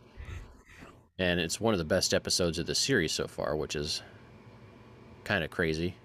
and 1.19 1.41
it's 1.41 1.61
one 1.61 1.73
of 1.73 1.79
the 1.79 1.85
best 1.85 2.13
episodes 2.13 2.59
of 2.59 2.67
the 2.67 2.75
series 2.75 3.13
so 3.13 3.27
far, 3.27 3.57
which 3.57 3.75
is 3.75 4.03
kind 5.27 5.45
of 5.45 5.51
crazy. 5.51 5.97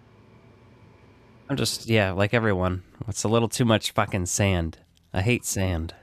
I'm 1.50 1.56
just, 1.56 1.88
yeah, 1.88 2.12
like 2.12 2.34
everyone. 2.34 2.84
It's 3.08 3.24
a 3.24 3.28
little 3.28 3.48
too 3.48 3.66
much 3.66 3.92
fucking 3.92 4.26
sand. 4.26 4.80
I 5.14 5.22
hate 5.22 5.46
sand. 5.46 5.94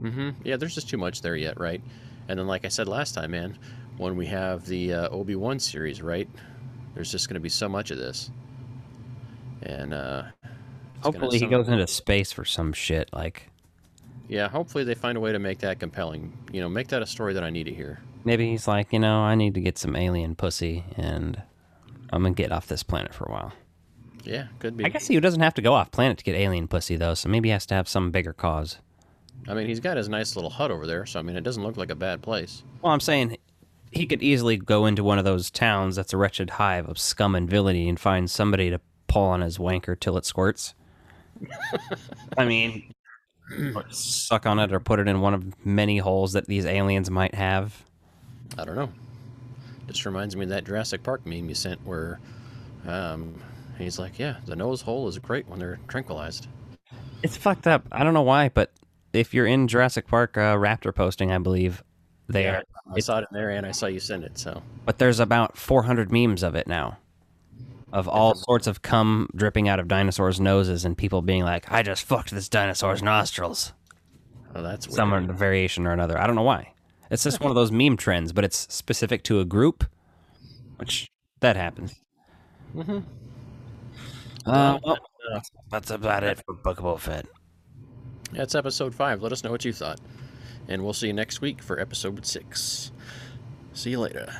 Mm-hmm. 0.00 0.30
Yeah, 0.44 0.56
there's 0.56 0.74
just 0.74 0.88
too 0.88 0.96
much 0.96 1.20
there 1.20 1.36
yet, 1.36 1.60
right? 1.60 1.82
And 2.28 2.38
then, 2.38 2.46
like 2.46 2.64
I 2.64 2.68
said 2.68 2.88
last 2.88 3.14
time, 3.14 3.32
man, 3.32 3.58
when 3.96 4.16
we 4.16 4.26
have 4.26 4.64
the 4.66 4.94
uh, 4.94 5.08
Obi 5.10 5.34
Wan 5.34 5.58
series, 5.58 6.00
right? 6.00 6.28
There's 6.94 7.10
just 7.10 7.28
going 7.28 7.34
to 7.34 7.40
be 7.40 7.48
so 7.48 7.68
much 7.68 7.90
of 7.90 7.98
this, 7.98 8.30
and 9.62 9.92
uh, 9.92 10.22
Hopefully, 11.02 11.38
he 11.38 11.46
goes 11.46 11.68
into 11.68 11.86
space 11.86 12.32
for 12.32 12.44
some 12.44 12.72
shit. 12.72 13.08
Like, 13.12 13.50
Yeah, 14.28 14.48
hopefully 14.48 14.84
they 14.84 14.94
find 14.94 15.16
a 15.16 15.20
way 15.20 15.32
to 15.32 15.38
make 15.38 15.58
that 15.58 15.80
compelling. 15.80 16.32
You 16.52 16.60
know, 16.60 16.68
make 16.68 16.88
that 16.88 17.02
a 17.02 17.06
story 17.06 17.34
that 17.34 17.42
I 17.44 17.50
need 17.50 17.64
to 17.64 17.74
hear. 17.74 18.00
maybe 18.24 18.48
he's 18.50 18.68
like, 18.68 18.92
you 18.92 18.98
know, 19.00 19.20
I 19.20 19.34
need 19.34 19.54
to 19.54 19.60
get 19.60 19.78
some 19.78 19.96
alien 19.96 20.34
pussy, 20.36 20.84
and 20.96 21.42
I'm 22.10 22.22
gonna 22.22 22.34
get 22.34 22.52
off 22.52 22.66
this 22.66 22.82
planet 22.82 23.14
for 23.14 23.24
a 23.24 23.32
while. 23.32 23.52
Yeah, 24.24 24.48
could 24.58 24.76
be. 24.76 24.84
I 24.84 24.88
guess 24.88 25.06
he 25.06 25.18
doesn't 25.20 25.40
have 25.40 25.54
to 25.54 25.62
go 25.62 25.74
off 25.74 25.90
planet 25.90 26.18
to 26.18 26.24
get 26.24 26.34
alien 26.34 26.68
pussy 26.68 26.96
though, 26.96 27.14
so 27.14 27.28
maybe 27.28 27.48
he 27.48 27.52
has 27.52 27.66
to 27.66 27.74
have 27.74 27.88
some 27.88 28.10
bigger 28.10 28.32
cause. 28.32 28.78
I 29.46 29.54
mean, 29.54 29.66
he's 29.66 29.80
got 29.80 29.96
his 29.96 30.08
nice 30.08 30.34
little 30.36 30.50
hut 30.50 30.70
over 30.70 30.86
there, 30.86 31.06
so 31.06 31.18
I 31.18 31.22
mean, 31.22 31.36
it 31.36 31.44
doesn't 31.44 31.62
look 31.62 31.76
like 31.76 31.90
a 31.90 31.94
bad 31.94 32.22
place. 32.22 32.62
Well, 32.82 32.92
I'm 32.92 33.00
saying 33.00 33.38
he 33.90 34.06
could 34.06 34.22
easily 34.22 34.56
go 34.56 34.86
into 34.86 35.04
one 35.04 35.18
of 35.18 35.24
those 35.24 35.50
towns 35.50 35.96
that's 35.96 36.12
a 36.12 36.16
wretched 36.16 36.50
hive 36.50 36.88
of 36.88 36.98
scum 36.98 37.34
and 37.34 37.48
villainy 37.48 37.88
and 37.88 37.98
find 37.98 38.30
somebody 38.30 38.70
to 38.70 38.80
pull 39.06 39.24
on 39.24 39.40
his 39.40 39.58
wanker 39.58 39.98
till 39.98 40.16
it 40.16 40.26
squirts. 40.26 40.74
I 42.36 42.44
mean, 42.44 42.92
suck 43.90 44.46
on 44.46 44.58
it 44.58 44.72
or 44.72 44.80
put 44.80 44.98
it 44.98 45.08
in 45.08 45.20
one 45.20 45.34
of 45.34 45.64
many 45.64 45.98
holes 45.98 46.32
that 46.32 46.46
these 46.46 46.66
aliens 46.66 47.10
might 47.10 47.34
have. 47.34 47.84
I 48.58 48.64
don't 48.64 48.76
know. 48.76 48.90
Just 49.88 50.04
reminds 50.06 50.36
me 50.36 50.44
of 50.44 50.50
that 50.50 50.64
Jurassic 50.64 51.02
Park 51.02 51.26
meme 51.26 51.48
you 51.48 51.54
sent 51.54 51.84
where 51.84 52.20
um, 52.86 53.34
he's 53.78 53.98
like, 53.98 54.18
yeah, 54.18 54.36
the 54.46 54.54
nose 54.56 54.82
hole 54.82 55.08
is 55.08 55.18
great 55.18 55.48
when 55.48 55.58
they're 55.58 55.78
tranquilized. 55.88 56.46
It's 57.22 57.36
fucked 57.36 57.66
up. 57.66 57.86
I 57.90 58.04
don't 58.04 58.14
know 58.14 58.22
why, 58.22 58.48
but 58.50 58.70
if 59.12 59.34
you're 59.34 59.46
in 59.46 59.66
Jurassic 59.66 60.06
Park 60.06 60.36
uh, 60.36 60.54
Raptor 60.56 60.94
posting, 60.94 61.32
I 61.32 61.38
believe 61.38 61.82
they 62.28 62.44
Yeah, 62.44 62.58
are. 62.58 62.62
I 62.94 63.00
saw 63.00 63.18
it 63.18 63.26
in 63.30 63.36
there 63.36 63.50
and 63.50 63.66
I 63.66 63.72
saw 63.72 63.86
you 63.86 64.00
send 64.00 64.24
it, 64.24 64.38
so. 64.38 64.62
But 64.84 64.98
there's 64.98 65.18
about 65.20 65.56
400 65.56 66.12
memes 66.12 66.42
of 66.42 66.54
it 66.54 66.66
now, 66.66 66.98
of 67.92 68.06
all 68.06 68.34
sorts 68.34 68.66
of 68.66 68.82
cum 68.82 69.28
dripping 69.34 69.68
out 69.68 69.80
of 69.80 69.88
dinosaurs' 69.88 70.38
noses 70.40 70.84
and 70.84 70.96
people 70.96 71.22
being 71.22 71.42
like, 71.44 71.70
"I 71.72 71.82
just 71.82 72.04
fucked 72.04 72.30
this 72.30 72.48
dinosaur's 72.48 73.02
nostrils." 73.02 73.72
Oh, 74.54 74.62
that's 74.62 74.86
weird. 74.86 74.96
Some 74.96 75.36
variation 75.36 75.86
or 75.86 75.92
another. 75.92 76.18
I 76.18 76.26
don't 76.26 76.36
know 76.36 76.42
why. 76.42 76.72
It's 77.10 77.24
just 77.24 77.40
one 77.40 77.50
of 77.50 77.54
those 77.54 77.72
meme 77.72 77.96
trends, 77.96 78.32
but 78.32 78.44
it's 78.44 78.72
specific 78.72 79.22
to 79.24 79.40
a 79.40 79.44
group, 79.44 79.84
which 80.76 81.08
that 81.40 81.56
happens. 81.56 81.94
Mm-hmm. 82.76 82.98
Uh, 84.46 84.78
well, 84.82 84.98
that's 85.70 85.90
about 85.90 86.24
it 86.24 86.42
for 86.44 86.54
Bookable 86.54 86.98
Fed. 86.98 87.26
That's 88.32 88.54
episode 88.54 88.94
five. 88.94 89.22
Let 89.22 89.32
us 89.32 89.42
know 89.42 89.50
what 89.50 89.64
you 89.64 89.72
thought. 89.72 90.00
And 90.68 90.84
we'll 90.84 90.92
see 90.92 91.06
you 91.06 91.14
next 91.14 91.40
week 91.40 91.62
for 91.62 91.80
episode 91.80 92.24
six. 92.26 92.92
See 93.72 93.90
you 93.90 94.00
later. 94.00 94.30